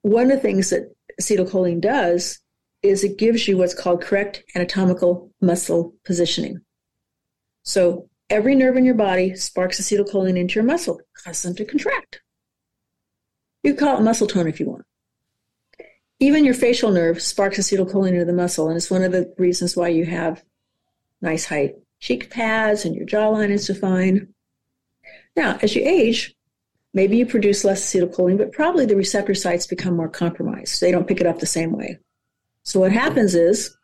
[0.00, 2.41] one of the things that acetylcholine does
[2.82, 6.60] is it gives you what's called correct anatomical muscle positioning.
[7.62, 12.20] So every nerve in your body sparks acetylcholine into your muscle, causes them to contract.
[13.62, 14.84] You call it muscle tone if you want.
[16.18, 19.76] Even your facial nerve sparks acetylcholine into the muscle, and it's one of the reasons
[19.76, 20.42] why you have
[21.20, 24.26] nice height cheek pads and your jawline is defined.
[25.36, 26.34] Now, as you age,
[26.92, 30.80] maybe you produce less acetylcholine, but probably the receptor sites become more compromised.
[30.80, 31.98] They don't pick it up the same way.
[32.64, 33.76] So what happens is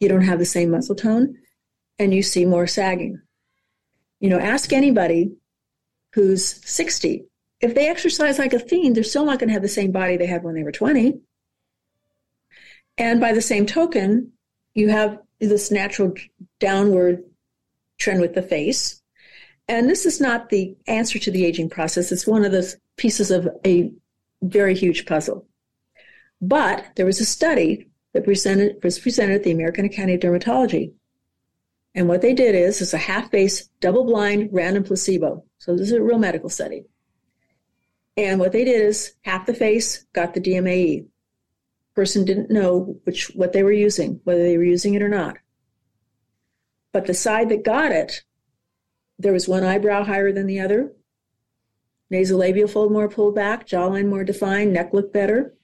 [0.00, 1.36] you don't have the same muscle tone
[1.98, 3.20] and you see more sagging.
[4.20, 5.32] You know, ask anybody
[6.12, 7.26] who's 60
[7.64, 10.18] if they exercise like a fiend, they're still not going to have the same body
[10.18, 11.18] they had when they were 20.
[12.98, 14.32] And by the same token,
[14.74, 16.12] you have this natural
[16.60, 17.24] downward
[17.98, 19.00] trend with the face.
[19.66, 22.12] And this is not the answer to the aging process.
[22.12, 23.90] It's one of the pieces of a
[24.42, 25.46] very huge puzzle.
[26.42, 30.92] But there was a study that presented, was presented at the American Academy of Dermatology.
[31.94, 35.44] And what they did is, it's a half-face, double-blind, random placebo.
[35.58, 36.84] So this is a real medical study.
[38.16, 41.06] And what they did is half the face got the DMAE.
[41.94, 45.36] Person didn't know which what they were using, whether they were using it or not.
[46.92, 48.22] But the side that got it,
[49.18, 50.92] there was one eyebrow higher than the other,
[52.12, 55.54] nasolabial fold more pulled back, jawline more defined, neck looked better.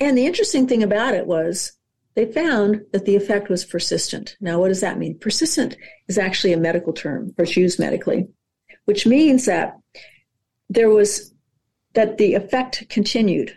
[0.00, 1.72] And the interesting thing about it was
[2.14, 4.36] they found that the effect was persistent.
[4.40, 5.18] Now, what does that mean?
[5.18, 5.76] Persistent
[6.08, 8.28] is actually a medical term, or it's used medically,
[8.86, 9.78] which means that
[10.68, 11.32] there was
[11.92, 13.54] that the effect continued.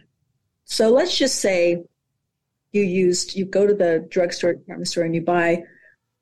[0.65, 1.83] So let's just say
[2.71, 5.63] you used, you go to the drugstore, department store, and you buy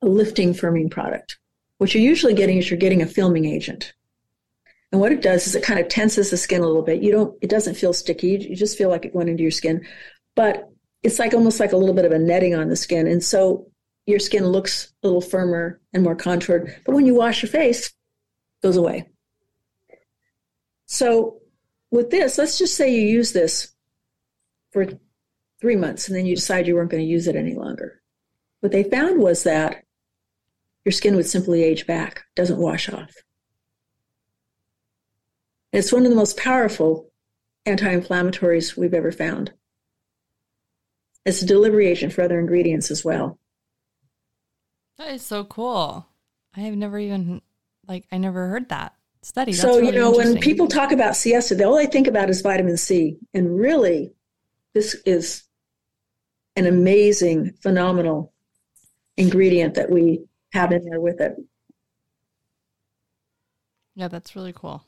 [0.01, 1.39] a lifting firming product.
[1.77, 3.93] What you're usually getting is you're getting a filming agent.
[4.91, 7.01] And what it does is it kind of tenses the skin a little bit.
[7.01, 8.45] You don't, it doesn't feel sticky.
[8.49, 9.85] You just feel like it went into your skin,
[10.35, 10.69] but
[11.01, 13.07] it's like almost like a little bit of a netting on the skin.
[13.07, 13.67] And so
[14.05, 16.75] your skin looks a little firmer and more contoured.
[16.85, 17.93] But when you wash your face, it
[18.63, 19.09] goes away.
[20.87, 21.39] So
[21.89, 23.73] with this, let's just say you use this
[24.71, 24.87] for
[25.61, 28.01] three months and then you decide you weren't going to use it any longer.
[28.59, 29.83] What they found was that
[30.83, 33.13] your skin would simply age back, doesn't wash off.
[35.71, 37.11] It's one of the most powerful
[37.65, 39.53] anti-inflammatories we've ever found.
[41.25, 43.37] It's a delivery agent for other ingredients as well.
[44.97, 46.07] That is so cool.
[46.55, 47.41] I have never even
[47.87, 49.51] like I never heard that study.
[49.51, 52.41] That's so, really you know, when people talk about C-Esta, all they think about is
[52.41, 53.17] vitamin C.
[53.33, 54.13] And really,
[54.73, 55.43] this is
[56.55, 58.33] an amazing, phenomenal
[59.17, 61.35] ingredient that we have in there with it.
[63.95, 64.83] Yeah, that's really cool.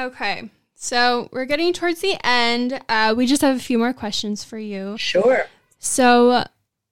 [0.00, 0.50] Okay.
[0.74, 2.80] So we're getting towards the end.
[2.88, 4.96] Uh, we just have a few more questions for you.
[4.96, 5.46] Sure.
[5.78, 6.44] So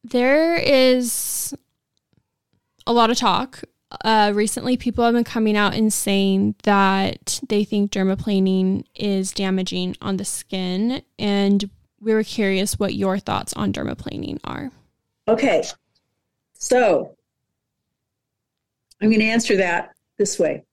[0.05, 1.55] there is
[2.87, 3.65] a lot of talk.
[4.05, 9.97] Uh, recently, people have been coming out and saying that they think dermaplaning is damaging
[10.03, 11.01] on the skin.
[11.19, 14.71] And we were curious what your thoughts on dermaplaning are.
[15.27, 15.65] Okay.
[16.53, 17.17] So
[19.01, 20.65] I'm going to answer that this way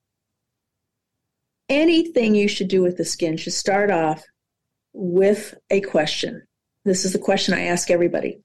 [1.68, 4.24] anything you should do with the skin should start off
[4.92, 6.42] with a question.
[6.84, 8.40] This is the question I ask everybody.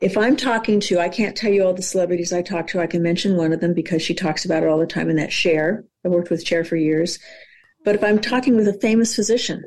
[0.00, 2.80] If I'm talking to, I can't tell you all the celebrities I talk to.
[2.80, 5.18] I can mention one of them because she talks about it all the time, and
[5.18, 5.84] that's Cher.
[6.04, 7.18] I worked with Cher for years.
[7.84, 9.62] But if I'm talking with a famous physician,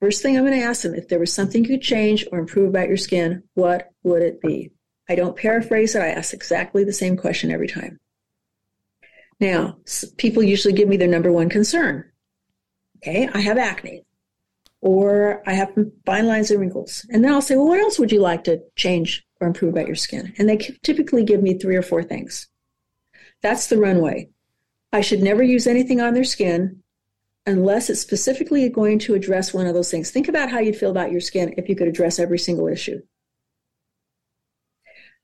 [0.00, 2.38] first thing I'm going to ask them if there was something you could change or
[2.38, 4.72] improve about your skin, what would it be?
[5.08, 6.02] I don't paraphrase it.
[6.02, 8.00] I ask exactly the same question every time.
[9.40, 9.78] Now,
[10.16, 12.10] people usually give me their number one concern.
[12.98, 14.04] Okay, I have acne,
[14.80, 15.74] or I have
[16.06, 17.06] fine lines and wrinkles.
[17.10, 19.86] And then I'll say, well, what else would you like to change or improve about
[19.86, 20.32] your skin?
[20.38, 22.48] And they typically give me three or four things.
[23.42, 24.30] That's the runway.
[24.92, 26.82] I should never use anything on their skin
[27.46, 30.10] unless it's specifically going to address one of those things.
[30.10, 33.02] Think about how you'd feel about your skin if you could address every single issue.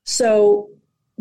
[0.03, 0.69] So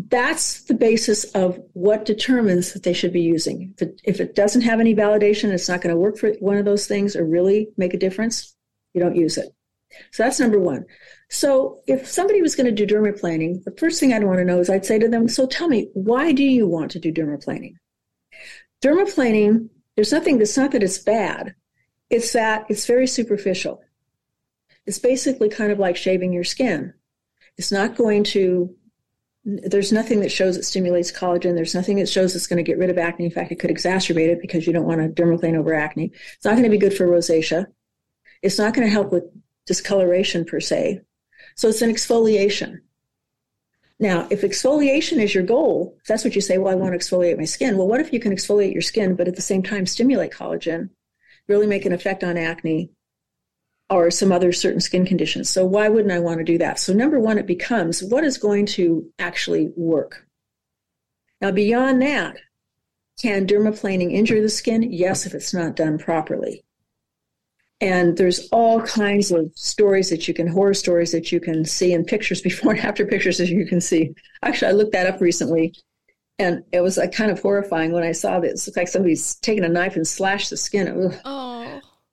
[0.09, 3.75] that's the basis of what determines that they should be using.
[3.77, 6.57] If it, if it doesn't have any validation, it's not going to work for one
[6.57, 8.55] of those things or really make a difference,
[8.95, 9.55] you don't use it.
[10.13, 10.87] So that's number one.
[11.29, 14.61] So if somebody was going to do dermaplaning, the first thing I'd want to know
[14.61, 17.75] is I'd say to them, so tell me, why do you want to do dermaplaning?
[18.83, 21.55] Dermaplaning, there's nothing that's not that it's bad.
[22.09, 23.83] It's that it's very superficial.
[24.87, 26.95] It's basically kind of like shaving your skin.
[27.57, 28.75] It's not going to
[29.45, 31.55] there's nothing that shows it stimulates collagen.
[31.55, 33.25] There's nothing that shows it's going to get rid of acne.
[33.25, 36.13] In fact, it could exacerbate it because you don't want to dermaplane over acne.
[36.35, 37.67] It's not going to be good for rosacea.
[38.43, 39.25] It's not going to help with
[39.67, 41.01] discoloration per se.
[41.57, 42.81] So it's an exfoliation.
[43.99, 46.99] Now, if exfoliation is your goal, if that's what you say, well, I want to
[46.99, 47.77] exfoliate my skin.
[47.77, 50.91] Well, what if you can exfoliate your skin, but at the same time stimulate collagen,
[51.49, 52.91] really make an effect on acne,
[53.91, 55.51] or some other certain skin conditions.
[55.51, 56.79] So why wouldn't I want to do that?
[56.79, 60.27] So number one, it becomes what is going to actually work?
[61.41, 62.37] Now beyond that,
[63.21, 64.93] can dermaplaning injure the skin?
[64.93, 66.65] Yes, if it's not done properly.
[67.81, 71.93] And there's all kinds of stories that you can, horror stories that you can see
[71.93, 74.15] and pictures before and after pictures that you can see.
[74.43, 75.75] Actually, I looked that up recently
[76.39, 78.67] and it was like kind of horrifying when I saw this.
[78.67, 81.19] It looked like somebody's taken a knife and slashed the skin.
[81.25, 81.50] Oh.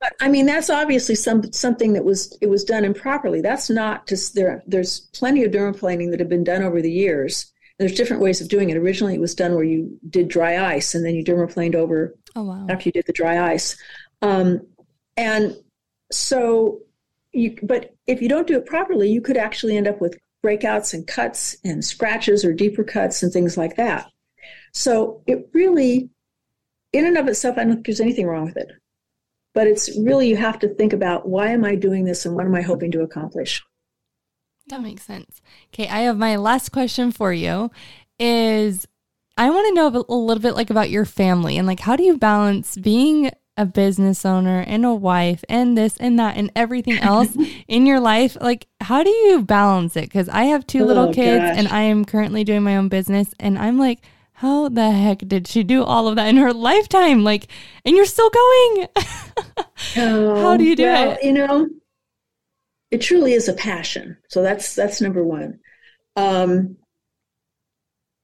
[0.08, 3.42] But I mean, that's obviously some something that was it was done improperly.
[3.42, 4.64] That's not just there.
[4.66, 7.52] There's plenty of dermaplaning that have been done over the years.
[7.78, 8.78] There's different ways of doing it.
[8.78, 12.44] Originally, it was done where you did dry ice and then you dermaplaned over oh,
[12.44, 12.66] wow.
[12.70, 13.78] after you did the dry ice.
[14.22, 14.62] Um,
[15.16, 15.56] and
[16.12, 16.80] so,
[17.34, 20.94] you but if you don't do it properly, you could actually end up with breakouts
[20.94, 24.10] and cuts and scratches or deeper cuts and things like that.
[24.74, 26.10] So it really,
[26.94, 28.72] in and of itself, I don't think there's anything wrong with it
[29.54, 32.46] but it's really you have to think about why am I doing this and what
[32.46, 33.64] am I hoping to accomplish.
[34.68, 35.42] That makes sense.
[35.74, 37.72] Okay, I have my last question for you
[38.20, 38.86] is
[39.38, 42.04] I want to know a little bit like about your family and like how do
[42.04, 46.98] you balance being a business owner and a wife and this and that and everything
[47.00, 47.36] else
[47.68, 51.12] in your life like how do you balance it because i have two oh, little
[51.12, 51.58] kids gosh.
[51.58, 54.00] and i am currently doing my own business and i'm like
[54.38, 57.24] how the heck did she do all of that in her lifetime?
[57.24, 57.48] Like,
[57.84, 58.88] and you're still going.
[59.98, 61.24] oh, how do you do well, it?
[61.24, 61.68] You know,
[62.92, 64.16] it truly is a passion.
[64.30, 65.60] So that's that's number one.
[66.16, 66.78] Um,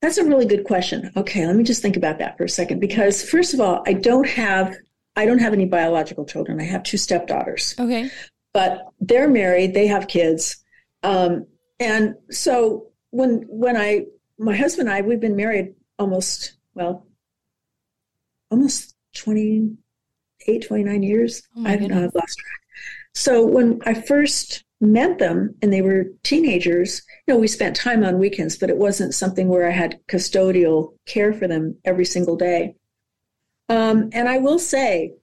[0.04, 1.12] that's a really good question.
[1.18, 2.80] Okay, let me just think about that for a second.
[2.80, 4.76] Because first of all, I don't have
[5.16, 6.62] I don't have any biological children.
[6.62, 7.74] I have two stepdaughters.
[7.80, 8.12] Okay,
[8.54, 9.74] but they're married.
[9.74, 10.64] They have kids,
[11.02, 11.48] um,
[11.80, 14.06] and so when when I
[14.38, 17.08] my husband and I we've been married almost, well,
[18.50, 21.44] almost 28, 29 years.
[21.56, 22.62] Oh I've uh, lost track.
[23.14, 28.04] So when I first met them and they were teenagers, you know, we spent time
[28.04, 32.36] on weekends, but it wasn't something where I had custodial care for them every single
[32.36, 32.76] day.
[33.70, 35.14] Um, and I will say,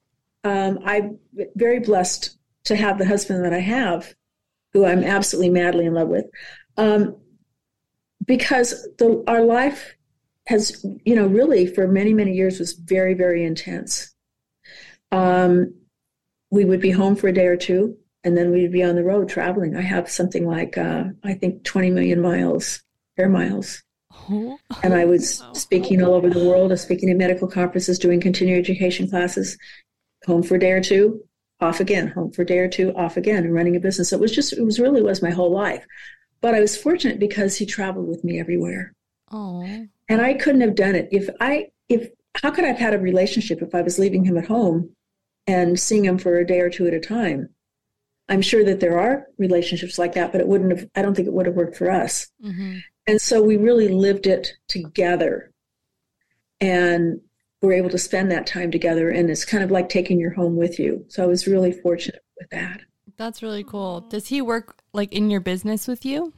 [0.44, 1.18] um, I'm
[1.54, 4.14] very blessed to have the husband that I have,
[4.72, 6.24] who I'm absolutely madly in love with,
[6.76, 7.16] um,
[8.24, 9.94] because the, our life
[10.50, 14.12] has, you know, really for many, many years was very, very intense.
[15.12, 15.72] Um,
[16.50, 19.04] we would be home for a day or two, and then we'd be on the
[19.04, 19.76] road traveling.
[19.76, 22.82] I have something like uh, I think 20 million miles
[23.16, 23.82] air miles.
[24.28, 24.58] Oh.
[24.82, 28.20] And I was speaking all over the world, I was speaking at medical conferences, doing
[28.20, 29.56] continuing education classes,
[30.26, 31.22] home for a day or two,
[31.60, 34.08] off again, home for a day or two, off again, and running a business.
[34.08, 35.86] So it was just, it was really was my whole life.
[36.40, 38.92] But I was fortunate because he traveled with me everywhere.
[39.30, 39.86] Oh.
[40.10, 42.10] And I couldn't have done it if I, if,
[42.42, 44.90] how could I have had a relationship if I was leaving him at home
[45.46, 47.48] and seeing him for a day or two at a time?
[48.28, 51.26] I'm sure that there are relationships like that, but it wouldn't have, I don't think
[51.26, 52.28] it would have worked for us.
[52.44, 52.78] Mm-hmm.
[53.06, 55.52] And so we really lived it together
[56.60, 57.20] and
[57.62, 59.10] we're able to spend that time together.
[59.10, 61.04] And it's kind of like taking your home with you.
[61.08, 62.80] So I was really fortunate with that.
[63.16, 64.00] That's really cool.
[64.00, 66.32] Does he work like in your business with you?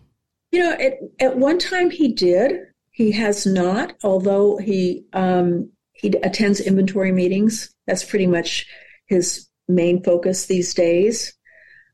[0.50, 2.68] You know, at, at one time he did.
[2.92, 7.74] He has not, although he um, he attends inventory meetings.
[7.86, 8.66] That's pretty much
[9.06, 11.34] his main focus these days.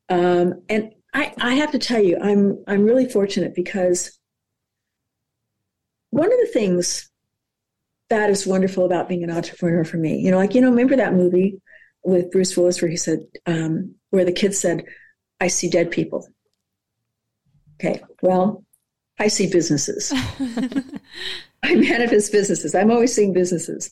[0.09, 4.19] Um, and I, I have to tell you, I'm I'm really fortunate because
[6.11, 7.11] one of the things
[8.11, 10.97] that is wonderful about being an entrepreneur for me, you know, like, you know, remember
[10.97, 11.61] that movie
[12.03, 14.85] with Bruce Willis where he said, um, where the kid said,
[15.41, 16.27] I see dead people.
[17.75, 18.65] Okay, well,
[19.19, 20.13] I see businesses.
[21.63, 22.75] I manifest businesses.
[22.75, 23.91] I'm always seeing businesses.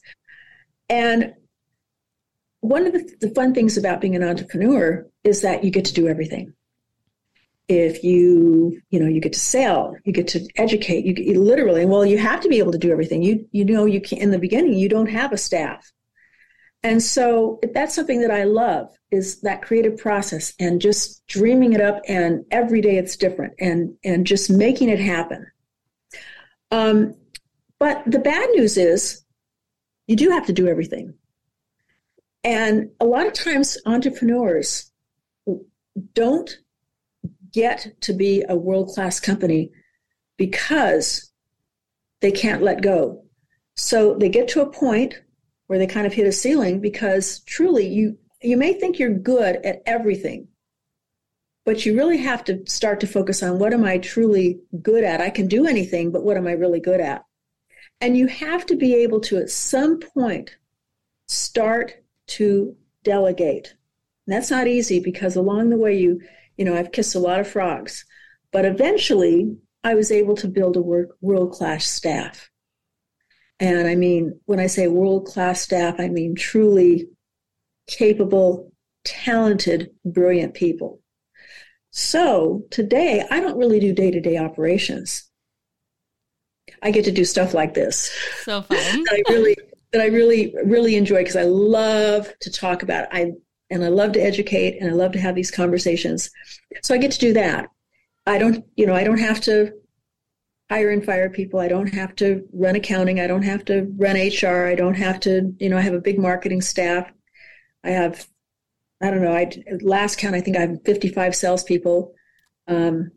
[0.88, 1.34] And
[2.60, 5.94] one of the, the, fun things about being an entrepreneur is that you get to
[5.94, 6.52] do everything
[7.68, 11.84] if you you know you get to sell you get to educate you, you, literally
[11.84, 14.30] well you have to be able to do everything you you know you can in
[14.30, 15.92] the beginning you don't have a staff
[16.82, 21.80] and so that's something that i love is that creative process and just dreaming it
[21.80, 25.46] up and every day it's different and and just making it happen
[26.72, 27.14] um,
[27.78, 29.22] but the bad news is
[30.08, 31.14] you do have to do everything
[32.42, 34.90] and a lot of times entrepreneurs
[36.12, 36.58] don't
[37.52, 39.70] get to be a world class company
[40.36, 41.32] because
[42.20, 43.24] they can't let go.
[43.76, 45.14] So they get to a point
[45.66, 49.56] where they kind of hit a ceiling because truly you you may think you're good
[49.64, 50.48] at everything
[51.64, 55.20] but you really have to start to focus on what am I truly good at?
[55.20, 57.24] I can do anything, but what am I really good at?
[58.00, 60.54] And you have to be able to at some point
[61.26, 63.74] start to delegate.
[64.26, 66.20] And that's not easy because along the way you
[66.56, 68.04] you know, I've kissed a lot of frogs.
[68.50, 72.50] But eventually, I was able to build a work world class staff.
[73.58, 77.08] And I mean, when I say world class staff, I mean truly
[77.86, 78.72] capable,
[79.04, 81.00] talented, brilliant people.
[81.90, 85.30] So today, I don't really do day to day operations.
[86.82, 88.10] I get to do stuff like this.
[88.42, 88.76] So fun.
[88.76, 89.56] that I really,
[89.92, 93.08] that I really, really enjoy because I love to talk about it.
[93.12, 93.32] I
[93.70, 96.30] and I love to educate and I love to have these conversations.
[96.82, 97.68] So I get to do that.
[98.26, 99.72] I don't, you know, I don't have to
[100.70, 101.60] hire and fire people.
[101.60, 103.20] I don't have to run accounting.
[103.20, 104.66] I don't have to run HR.
[104.66, 107.10] I don't have to, you know, I have a big marketing staff.
[107.84, 108.26] I have,
[109.00, 109.50] I don't know, I
[109.80, 112.14] last count, I think I have 55 salespeople,
[112.66, 113.12] um,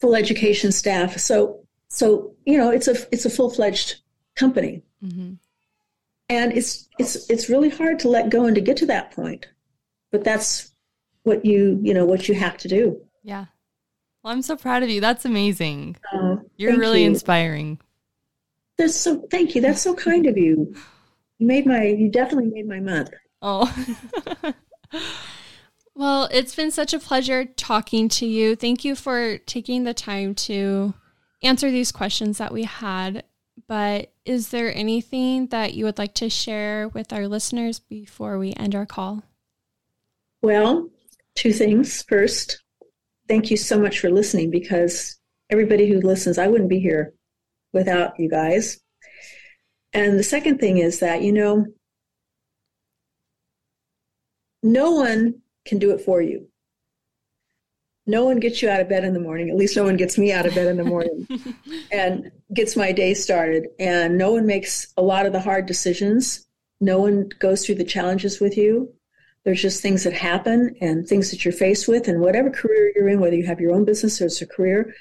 [0.00, 1.18] full education staff.
[1.18, 4.00] So, so, you know, it's a, it's a full fledged
[4.34, 4.82] company.
[5.04, 5.34] Mm-hmm
[6.28, 9.46] and it's it's it's really hard to let go and to get to that point
[10.10, 10.72] but that's
[11.22, 13.46] what you you know what you have to do yeah
[14.28, 15.00] well i'm so proud of you.
[15.00, 15.96] That's amazing.
[16.12, 17.08] Uh, you're really you.
[17.08, 17.78] inspiring.
[18.76, 19.62] That's so thank you.
[19.62, 20.74] That's so kind of you.
[21.38, 23.10] You made my you definitely made my month.
[23.42, 23.74] Oh.
[25.94, 28.54] Well it's been such a pleasure talking to you.
[28.54, 30.94] Thank you for taking the time to
[31.42, 33.24] answer these questions that we had.
[33.66, 38.52] But is there anything that you would like to share with our listeners before we
[38.52, 39.24] end our call?
[40.40, 40.88] Well,
[41.34, 42.04] two things.
[42.04, 42.62] First,
[43.28, 45.18] thank you so much for listening because
[45.50, 47.14] everybody who listens, I wouldn't be here
[47.72, 48.80] without you guys.
[49.92, 51.66] And the second thing is that, you know,
[54.62, 56.48] no one can do it for you
[58.08, 59.50] no one gets you out of bed in the morning.
[59.50, 61.28] At least no one gets me out of bed in the morning
[61.92, 63.68] and gets my day started.
[63.78, 66.46] And no one makes a lot of the hard decisions.
[66.80, 68.92] No one goes through the challenges with you.
[69.48, 72.06] There's just things that happen and things that you're faced with.
[72.06, 74.94] And whatever career you're in, whether you have your own business or it's a career,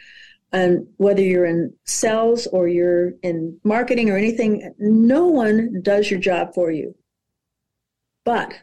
[0.53, 6.21] and whether you're in sales or you're in marketing or anything, no one does your
[6.21, 6.95] job for you.
[8.23, 8.57] But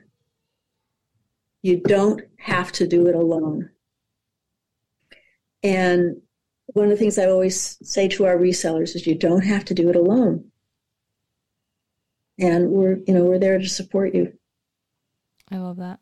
[1.60, 3.68] you don't have to do it alone.
[5.62, 6.22] And
[6.68, 9.74] one of the things I always say to our resellers is you don't have to
[9.74, 10.50] do it alone.
[12.38, 14.32] And we're, you know, we're there to support you.
[15.54, 16.00] I love that.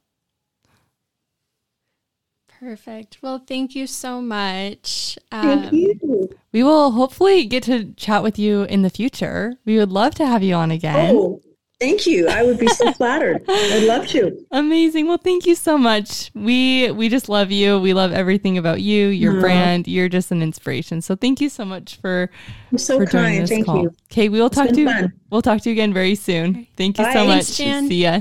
[2.60, 3.18] Perfect.
[3.22, 5.18] Well, thank you so much.
[5.30, 6.30] Thank Um, you.
[6.52, 9.54] We will hopefully get to chat with you in the future.
[9.64, 11.16] We would love to have you on again.
[11.16, 11.40] Oh,
[11.80, 12.28] thank you.
[12.28, 13.42] I would be so flattered.
[13.48, 14.46] I'd love to.
[14.52, 15.08] Amazing.
[15.08, 16.30] Well, thank you so much.
[16.34, 17.80] We we just love you.
[17.80, 19.40] We love everything about you, your Aw.
[19.40, 19.88] brand.
[19.88, 21.02] You're just an inspiration.
[21.02, 22.30] So thank you so much for
[22.70, 23.42] You're so for joining kind.
[23.42, 23.82] this Thank call.
[23.82, 23.90] you.
[24.12, 24.86] Okay, we will talk to you.
[24.86, 25.12] fun.
[25.30, 26.68] We'll talk to you again very soon.
[26.76, 27.12] Thank you Bye.
[27.12, 27.56] so much.
[27.56, 27.88] Jan.
[27.88, 28.20] See ya.